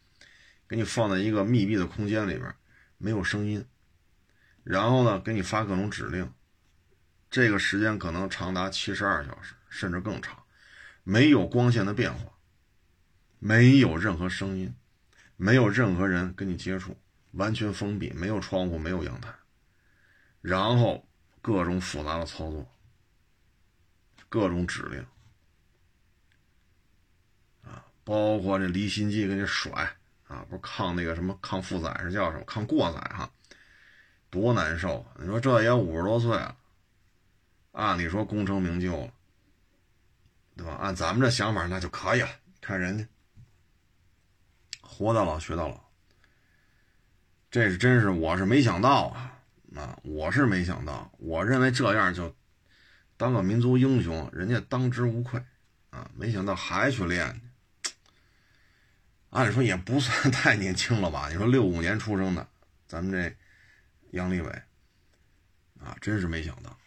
[0.67, 2.55] 给你放在一个密闭的空间里边，
[2.97, 3.65] 没有声音，
[4.63, 6.33] 然后呢，给你发各种指令，
[7.29, 10.43] 这个时间可能长达七十二小时，甚至更长，
[11.03, 12.31] 没有光线的变化，
[13.39, 14.73] 没有任何声音，
[15.35, 16.97] 没有任何人跟你接触，
[17.33, 19.33] 完全封闭，没有窗户，没有阳台。
[20.41, 21.07] 然后
[21.41, 22.67] 各种复杂的操作，
[24.29, 25.05] 各种指令。
[27.63, 29.97] 啊，包括这离心机给你甩
[30.35, 33.31] 啊，不是抗那个什么抗负载是叫什么抗过载哈，
[34.29, 35.05] 多难受！
[35.17, 36.57] 你说这也五十多岁了，
[37.71, 39.13] 按理说功成名就了，
[40.57, 40.73] 对吧？
[40.73, 42.29] 按咱们这想法那就可以了。
[42.59, 43.07] 看人家
[44.81, 45.89] 活到老学到老，
[47.49, 49.31] 这是真是我是没想到啊。
[49.75, 52.33] 啊，我是没想到，我认为这样就
[53.17, 55.43] 当个民族英雄，人家当之无愧
[55.89, 56.09] 啊！
[56.15, 57.41] 没想到还去练，
[59.35, 61.27] 按说也不算 太年轻了吧？
[61.29, 62.47] 你说六五年出生的，
[62.87, 63.35] 咱们这
[64.11, 64.49] 杨利伟
[65.79, 66.77] 啊，真是没想到，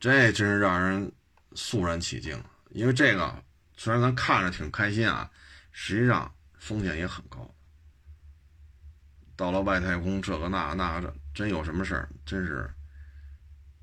[0.00, 1.12] 这真是让人
[1.54, 2.42] 肃然起敬。
[2.70, 3.42] 因为这个
[3.76, 5.30] 虽然咱看着挺开心啊，
[5.70, 7.48] 实际上风险也很高。
[9.36, 11.14] 到了外太空，这个那那这。
[11.32, 12.66] 真有什么事儿，真是，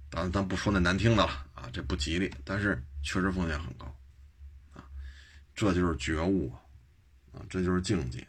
[0.09, 3.85] 咱咱不说那难听的了啊，这不吉利，但是确实风险很高，
[4.73, 4.83] 啊，
[5.53, 6.57] 这就是觉悟啊，
[7.33, 8.25] 啊，这就是境界。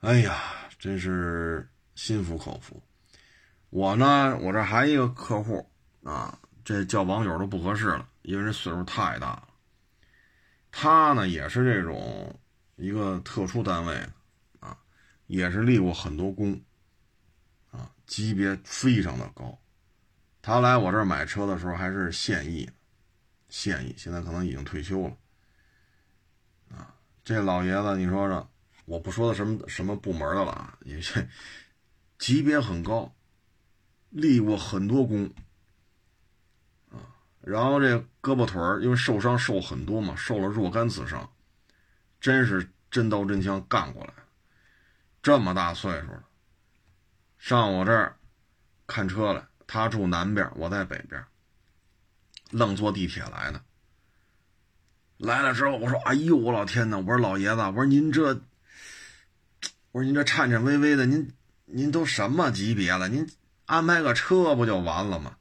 [0.00, 0.42] 哎呀，
[0.78, 2.82] 真是心服口服。
[3.70, 5.68] 我呢，我这还一个客户
[6.02, 9.48] 啊，这叫网友都不合适了，因为这岁数太大了。
[10.70, 12.38] 他呢，也是这种
[12.76, 13.94] 一个特殊单位
[14.60, 14.78] 啊，
[15.26, 16.58] 也是立过很多功
[17.70, 17.90] 啊。
[18.06, 19.58] 级别非常的高，
[20.40, 22.70] 他来我这儿买车的时候还是现役，
[23.48, 25.16] 现役，现在可能已经退休了。
[27.28, 28.50] 这老爷子，你说说，
[28.86, 31.28] 我不说的什么什么部门的了啊，也这
[32.16, 33.14] 级别很高，
[34.08, 35.30] 立过很多功，
[36.90, 36.96] 啊，
[37.42, 41.30] 然后这胳膊腿儿因为受伤受很多嘛，受了若干次伤，
[42.18, 44.14] 真是真刀真枪干过来，
[45.20, 46.24] 这么大岁数了。
[47.36, 48.16] 上我这儿
[48.86, 51.22] 看车来，他住南边，我在北边，
[52.52, 53.62] 愣坐地铁来的。
[55.18, 56.98] 来了之后，我说：“哎呦，我老天呐！
[56.98, 58.40] 我说老爷子，我说您这，
[59.92, 61.32] 我说您这颤颤巍巍的，您
[61.66, 63.08] 您都什么级别了？
[63.08, 63.28] 您
[63.66, 65.36] 安排个车不就完了吗？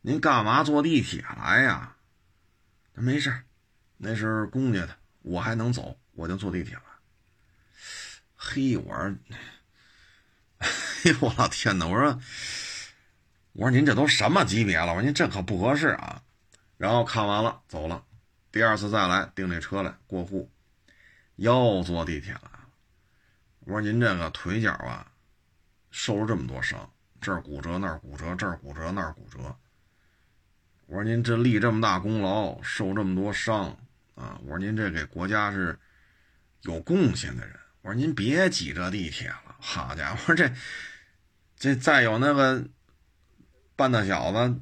[0.00, 1.96] 您干嘛坐地铁来呀？”
[2.94, 3.42] 他没事
[3.96, 6.82] 那是公家的，我还能走，我就坐地铁了。
[8.36, 9.14] 嘿，我说。
[11.04, 11.88] 哎呦我老天哪！
[11.88, 12.20] 我说，
[13.54, 14.88] 我说您这都什么级别了？
[14.88, 16.22] 我说您这可不合适啊。
[16.76, 18.04] 然后看完了走了，
[18.52, 20.50] 第二次再来订这车来过户，
[21.36, 22.50] 又坐地铁了。
[23.60, 25.10] 我说您这个腿脚啊，
[25.90, 29.56] 受了这么多伤，这儿骨折那儿骨折，这儿骨折那儿骨折。
[30.86, 33.74] 我说您这立这么大功劳，受这么多伤
[34.14, 34.38] 啊！
[34.42, 35.78] 我说您这给国家是
[36.62, 37.58] 有贡献的人。
[37.80, 40.52] 我说您别挤这地铁了，好家伙这。
[41.56, 42.62] 这再有那个
[43.76, 44.60] 半大小子，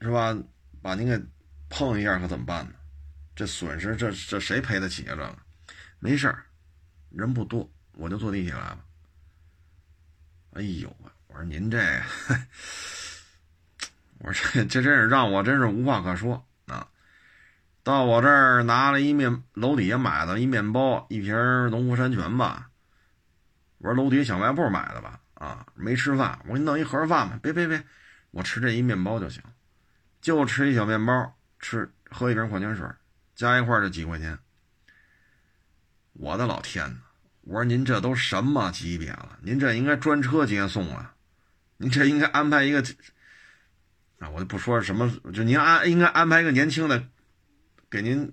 [0.00, 0.34] 是吧？
[0.80, 1.20] 把您给
[1.68, 2.72] 碰一下，可怎么办呢？
[3.36, 5.10] 这损失，这这谁赔得起啊？
[5.10, 5.38] 这个
[5.98, 6.42] 没事儿，
[7.10, 8.84] 人不多，我就坐地铁来了。
[10.54, 11.78] 哎呦我说您这，
[14.18, 16.88] 我说这这真是让我真是无话可说啊！
[17.82, 21.34] 到我这儿拿了一面楼底下买的一面包，一瓶
[21.70, 22.70] 农夫山泉吧。
[23.78, 25.20] 我说楼底下小卖部买的吧？
[25.34, 27.38] 啊，没吃饭，我给你弄一盒饭吧。
[27.42, 27.84] 别别别，
[28.30, 29.42] 我吃这一面包就行，
[30.22, 32.88] 就吃一小面包，吃喝一瓶矿泉水，
[33.36, 34.36] 加一块就几块钱。
[36.14, 36.96] 我的老天哪！
[37.42, 39.38] 我说您这都什么级别了？
[39.42, 41.14] 您这应该专车接送啊！
[41.76, 42.82] 您这应该安排一个……
[44.18, 47.06] 啊，我就不说什么，就您安应该安排一个年轻的，
[47.90, 48.32] 给您，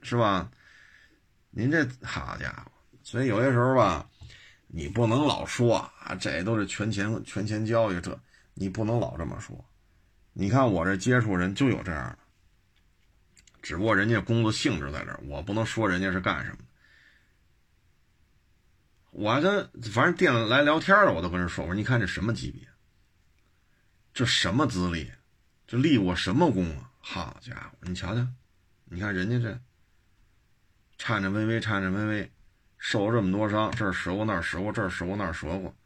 [0.00, 0.50] 是吧？
[1.50, 2.72] 您这好家伙！
[3.02, 4.08] 所以有些时候吧，
[4.66, 8.18] 你不能老说啊，这都是权钱权钱交易，这
[8.54, 9.62] 你不能老这么说。
[10.32, 12.18] 你看我这接触人就有这样的，
[13.68, 16.58] 只不过人家工作性质在这儿，我不能说人家是干什么。
[19.10, 22.66] 我还跟反正店里来聊天的，我都跟人说：“我说你看这什么级别？
[24.14, 25.12] 这什么资历？
[25.66, 26.90] 这立过什么功啊？
[27.00, 28.26] 好家伙，你瞧瞧，
[28.86, 29.60] 你看人家这
[30.96, 32.32] 颤颤巍巍、颤颤巍巍，
[32.78, 35.76] 受了这么多伤，这儿折过那儿折过，这儿折过那儿折过，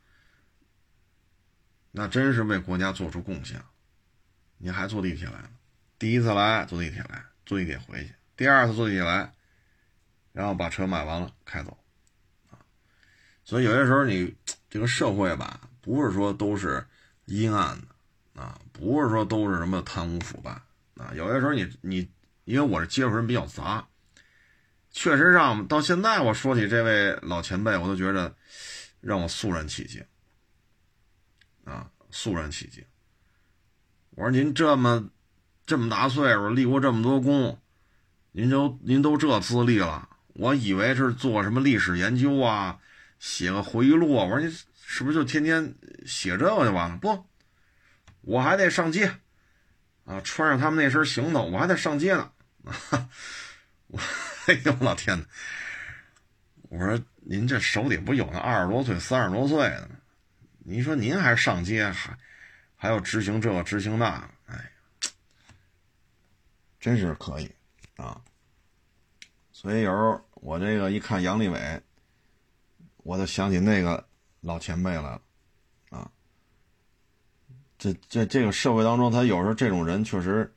[1.90, 3.60] 那真是为国家做出贡献。
[4.58, 5.50] 你还坐地铁来了？
[5.98, 9.32] 第一次来坐地铁来，坐地铁回去；第二次坐地铁来，
[10.32, 11.76] 然后把车买完了开走。”
[12.50, 12.58] 啊
[13.44, 14.34] 所以有些时候，你
[14.70, 16.86] 这个社会吧，不是说都是
[17.24, 20.52] 阴暗的啊，不是说都是什么贪污腐败
[20.94, 21.12] 啊。
[21.14, 22.08] 有些时候，你你，
[22.44, 23.88] 因为我这接触人比较杂，
[24.92, 28.34] 确实让到现在我说起这位老前辈，我都觉得
[29.00, 30.04] 让我肃然起敬
[31.64, 32.84] 啊，肃然起敬。
[34.10, 35.10] 我说您这么
[35.66, 37.60] 这么大岁数，立过这么多功，
[38.32, 42.78] 您都您都这资历了，我以为是做什么历史研究啊。
[43.18, 44.52] 写个回忆录啊，我说你
[44.84, 46.96] 是不是就天天写这个就完了？
[46.96, 47.24] 不，
[48.22, 49.12] 我还得上街
[50.04, 52.32] 啊，穿上他们那身行头，我还得上街呢。
[53.86, 54.00] 我，
[54.46, 55.24] 哎呦老天哪！
[56.68, 59.96] 我说您这手里不有那二十多岁、三十多岁的吗？
[60.64, 62.18] 您说您还上街，还
[62.74, 64.31] 还要执行这个执行那，哎，
[66.82, 67.50] 真是可以
[67.96, 68.20] 啊。
[69.52, 71.82] 所以有时候我这个一看杨利伟。
[73.04, 74.06] 我就想起那个
[74.42, 75.20] 老前辈来了，
[75.90, 76.08] 啊，
[77.76, 80.54] 这这这个社会当中，他有时候这种人确实，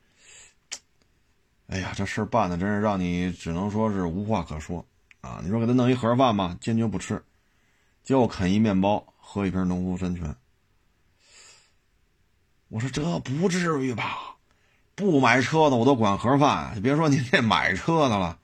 [1.65, 4.85] 哎呀，这事办的真是让你只能说是无话可说
[5.21, 5.39] 啊！
[5.43, 7.19] 你说给他弄一盒饭吧，坚决不吃，
[8.03, 10.35] 就啃一面包，喝一瓶农夫山泉。
[12.67, 14.34] 我说这不至于吧？
[14.95, 18.39] 不买车的我都管盒饭，别说您这买车的了，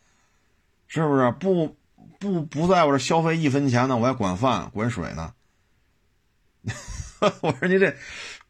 [0.88, 1.32] 是不是？
[1.40, 1.76] 不。
[2.20, 5.34] 不不在我这消费一分钱呢，我还管饭管水呢。
[7.42, 7.96] 我说你这，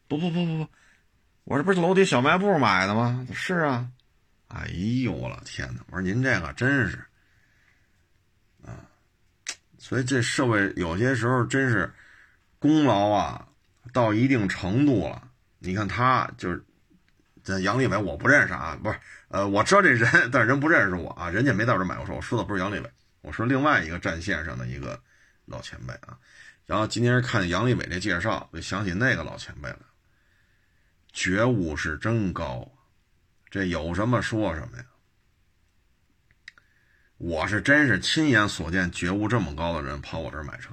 [0.06, 0.68] 不不不不不，
[1.44, 3.26] 我这不是楼底小卖部买的吗？
[3.32, 3.88] 是啊。
[4.48, 4.66] 哎
[5.02, 5.80] 呦我老天哪！
[5.86, 7.02] 我说您这个真是，
[8.62, 8.76] 啊，
[9.78, 11.90] 所以这社会有些时候真是
[12.58, 13.48] 功劳啊，
[13.90, 15.30] 到一定程度了。
[15.60, 16.62] 你看他就是
[17.42, 22.12] 这杨利伟，我不认识啊，不是，呃，我知道这人，但是人不认识我啊，人家没到这买过车。
[22.12, 22.90] 我说的不是杨利伟。
[23.20, 25.00] 我说另外一个战线上的一个
[25.44, 26.18] 老前辈啊，
[26.66, 29.80] 然后今天看杨利伟这介绍，就想起那个老前辈了。
[31.12, 32.70] 觉悟是真高，
[33.50, 34.84] 这有什么说什么呀？
[37.18, 40.70] 我是真是亲眼所见，觉悟这么高的人跑我这儿买车。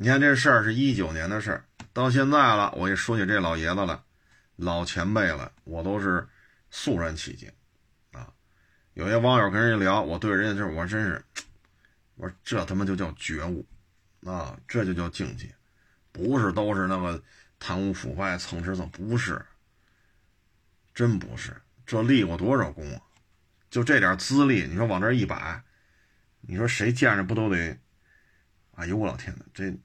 [0.00, 4.04] 你看这事儿是一九年的事儿，到现在了，我一说起这老爷子了，
[4.54, 6.24] 老前辈了，我都是
[6.70, 7.50] 肃然起敬
[8.12, 8.32] 啊。
[8.94, 11.24] 有些网友跟人家聊，我对人家就我真是，
[12.14, 13.66] 我说这他妈就叫觉悟，
[14.24, 15.52] 啊，这就叫境界，
[16.12, 17.20] 不是都是那个
[17.58, 19.44] 贪污腐败蹭吃蹭，不是，
[20.94, 23.02] 真不是，这立过多少功啊？
[23.68, 25.60] 就这点资历，你说往这一摆，
[26.42, 27.76] 你说谁见着不都得？
[28.76, 29.76] 哎呦我老天哪，这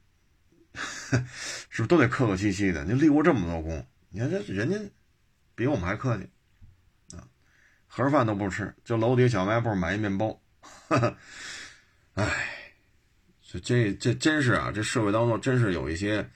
[1.70, 2.84] 是不是都得客客气气的？
[2.84, 4.78] 你立过这么多功，你看这人家
[5.56, 6.28] 比我们还客气
[7.16, 7.24] 啊。
[7.88, 10.42] 盒饭都不吃，就楼底小卖部买一面包。
[12.16, 12.76] 哎，
[13.42, 14.72] 这这这真是啊！
[14.74, 16.28] 这社会当中真是有一些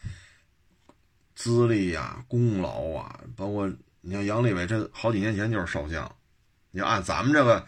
[1.36, 3.72] 资历呀、功劳啊，包括
[4.02, 6.16] 你像杨利伟，这好几年前就是少将。
[6.72, 7.68] 你按咱们这个，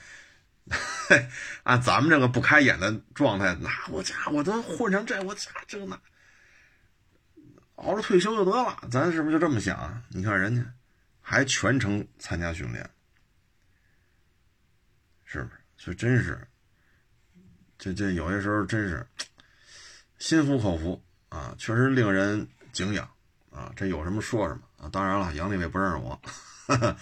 [1.64, 6.00] 按咱们这个不开眼的状态，那我家我都混成这，我家这那
[7.84, 8.78] 熬着退休就得了。
[8.92, 10.02] 咱是不是就这么想？
[10.10, 10.64] 你看人家
[11.22, 12.90] 还全程参加训练。
[15.26, 15.56] 是不是？
[15.78, 16.48] 所以真是
[17.78, 19.06] 这这有些时候真是
[20.18, 23.10] 心服口服啊，确实令人敬仰
[23.52, 23.72] 啊。
[23.76, 24.90] 这有什么说什么啊？
[24.92, 26.22] 当然了，杨利伟不认识我，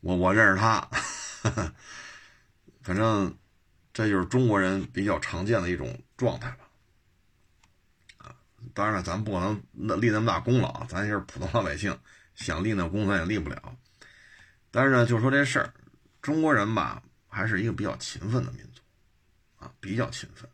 [0.00, 0.88] 我我认识他，
[2.82, 3.36] 反正
[3.92, 6.65] 这就是中国人比较常见的一种状态吧。
[8.74, 11.98] 当然了，咱不可能那立那么大功劳，咱也是普通老百姓，
[12.34, 13.76] 想立那功咱也立不了。
[14.70, 15.72] 但是呢，就说这事儿，
[16.20, 18.80] 中国人吧，还是一个比较勤奋的民族。
[19.58, 20.46] 啊，比较勤奋，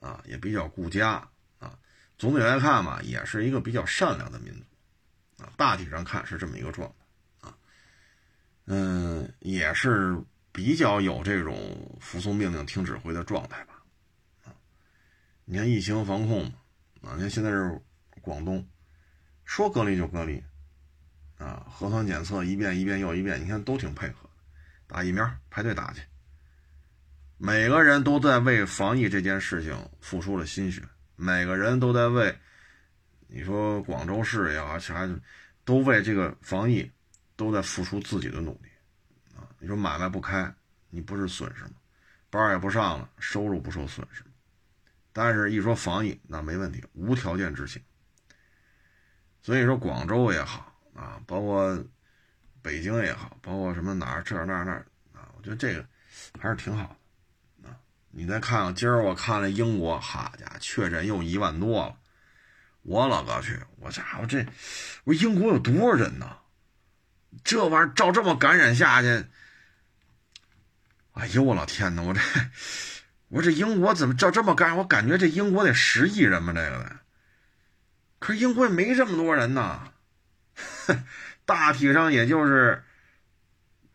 [0.00, 1.28] 啊，也比较顾家，
[1.60, 1.78] 啊，
[2.18, 6.92] 总体来看嘛，也是一个比较善良的民族，啊，大体上看是这么一个状
[7.40, 7.56] 态，啊，
[8.66, 10.20] 嗯，也是
[10.50, 13.84] 比较有这种服从命令、听指挥的状态吧，
[14.44, 14.50] 啊，
[15.44, 16.52] 你看疫情防控，
[17.02, 17.80] 啊，你看现在是
[18.20, 18.66] 广东，
[19.44, 20.42] 说隔离就隔离，
[21.38, 24.28] 啊，核酸检测一遍一遍又一遍，你看都挺配合，
[24.86, 26.00] 打疫苗排队打去。
[27.36, 30.82] 每个人都在为防疫这件事情付出了心血，
[31.14, 32.36] 每个人都在为，
[33.28, 35.08] 你说广州市也好，啥
[35.64, 36.90] 都为这个防疫
[37.36, 38.68] 都在付出自己的努力
[39.36, 39.46] 啊！
[39.60, 40.52] 你说买卖不开，
[40.90, 41.70] 你不是损失吗？
[42.28, 44.24] 班也不上了，收入不受损失
[45.20, 47.82] 但是，一说防疫，那没问题，无条件执行。
[49.42, 51.76] 所以说，广州也好啊，包括
[52.62, 54.70] 北京也好，包括什么哪儿这那那
[55.12, 55.84] 啊，我觉得这个
[56.38, 56.96] 还是挺好
[57.60, 57.76] 的啊。
[58.12, 61.98] 你再看看，今儿我看了英国，好家伙，确诊又一万多了。
[62.82, 63.58] 我勒个去！
[63.80, 64.46] 我家伙这，
[65.02, 66.38] 我英国有多少人呢？
[67.42, 69.26] 这玩意儿照这么感染下去，
[71.14, 72.02] 哎呦我老天哪！
[72.02, 72.20] 我这，
[73.28, 74.76] 我这英国怎么照这么干？
[74.76, 76.52] 我感觉这英国得十亿人吧？
[76.52, 76.96] 这个得，
[78.18, 79.92] 可是英国也没这么多人呐，
[81.44, 82.82] 大体上也就是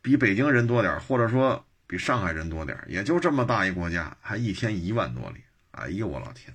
[0.01, 1.65] 比北京人多点，或者说。
[1.85, 5.43] 比上海人多点也就这么大一国家，还一天一万多例。
[5.71, 6.51] 哎呦我老天！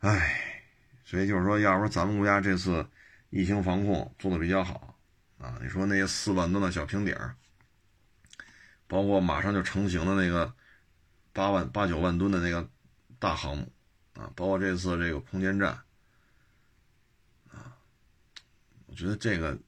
[0.00, 0.62] 哎，
[1.02, 2.86] 所以就是说，要说咱们国家这次
[3.30, 4.98] 疫情防控做的比较好
[5.38, 7.34] 啊，你说那些四万吨的小平顶儿，
[8.92, 10.54] 包括马上就成型的那个
[11.32, 12.68] 八万八九万吨的那个
[13.18, 13.72] 大航母
[14.12, 15.70] 啊，包括这次这个空间站
[17.50, 17.72] 啊，
[18.84, 19.58] 我觉得这个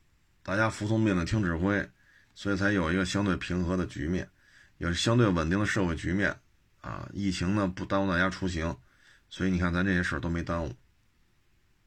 [0.42, 1.90] 大家服从命令，听指挥。
[2.36, 4.28] 所以才有一个相对平和的局面，
[4.78, 6.36] 有相对稳定的社会局面，
[6.80, 8.76] 啊，疫情呢不耽误大家出行，
[9.30, 10.68] 所以你看咱这些事儿都没耽误，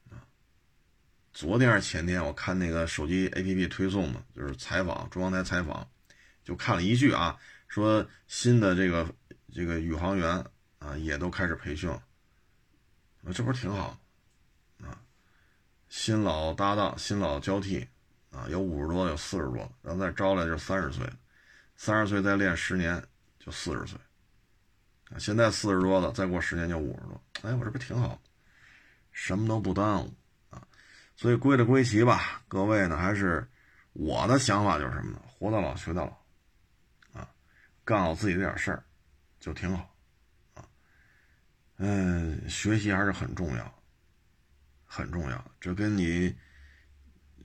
[0.09, 0.23] 啊，
[1.33, 5.87] 昨天还是前天，我看那个手机 APP 推送嘛，就是采访中央台采访，
[6.47, 7.37] 就看了一句啊，
[7.67, 9.13] 说新的这个
[9.53, 10.45] 这个宇航员
[10.79, 11.91] 啊也都开始培训，
[13.19, 13.99] 那这不是挺好，
[14.81, 14.95] 啊，
[15.89, 17.85] 新老搭档，新老交替。
[18.29, 21.09] 啊，有五十多，有四十多，然后再招来就三十岁，
[21.75, 23.01] 三十岁再练十年
[23.39, 23.97] 就四十岁，
[25.09, 28.21] 啊，现在四十多了，再过十年就五十多，哎，我这不挺好，
[29.11, 30.13] 什么都不耽误
[30.51, 30.61] 啊，
[31.15, 33.47] 所以归了归齐吧，各位呢，还是
[33.93, 35.21] 我的想法就是什么呢？
[35.25, 36.15] 活到老学到老，
[37.87, 38.83] 干好自己这点事儿
[39.39, 39.95] 就挺好，
[40.55, 40.67] 啊，
[41.77, 43.83] 嗯，学习还是很重要，
[44.85, 46.35] 很重要，这跟你。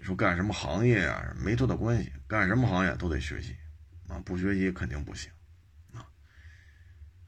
[0.00, 1.32] 说干什么行业啊？
[1.38, 3.56] 没多大关系，干什么行业都得学习，
[4.08, 5.30] 啊，不学习肯定不行，
[5.94, 6.04] 啊，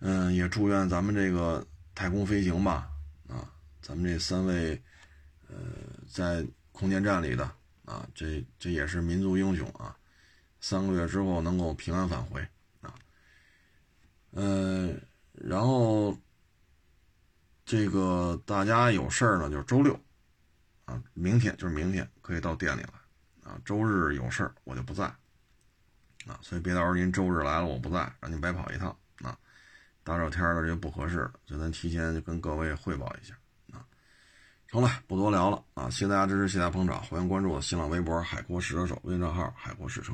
[0.01, 2.91] 嗯，也祝愿咱们这个太空飞行吧，
[3.29, 3.49] 啊，
[3.81, 4.83] 咱们这三位，
[5.47, 5.55] 呃，
[6.11, 7.45] 在空间站里的，
[7.85, 9.97] 啊，这这也是民族英雄啊，
[10.61, 12.45] 三个月之后能够平安返回，
[14.37, 15.01] 嗯，
[15.33, 16.17] 然后
[17.65, 19.99] 这个大家有事儿呢，就是周六。
[20.85, 23.59] 啊，明天就是明天，可以到店里来啊。
[23.65, 25.05] 周日有事儿，我就不在
[26.27, 29.35] 啊，所以别到时候您周日来了我不在，让您白跑一趟啊。
[30.03, 33.35] 大热天的这不合适，就咱提前就跟各位汇报一下
[33.73, 33.87] 啊。
[34.69, 35.89] 成了，不多聊了啊。
[35.89, 40.13] 谢谢大家支持，谢谢大家捧场，欢迎关注我新浪微博“海阔试车手”微信账号“海阔试车”。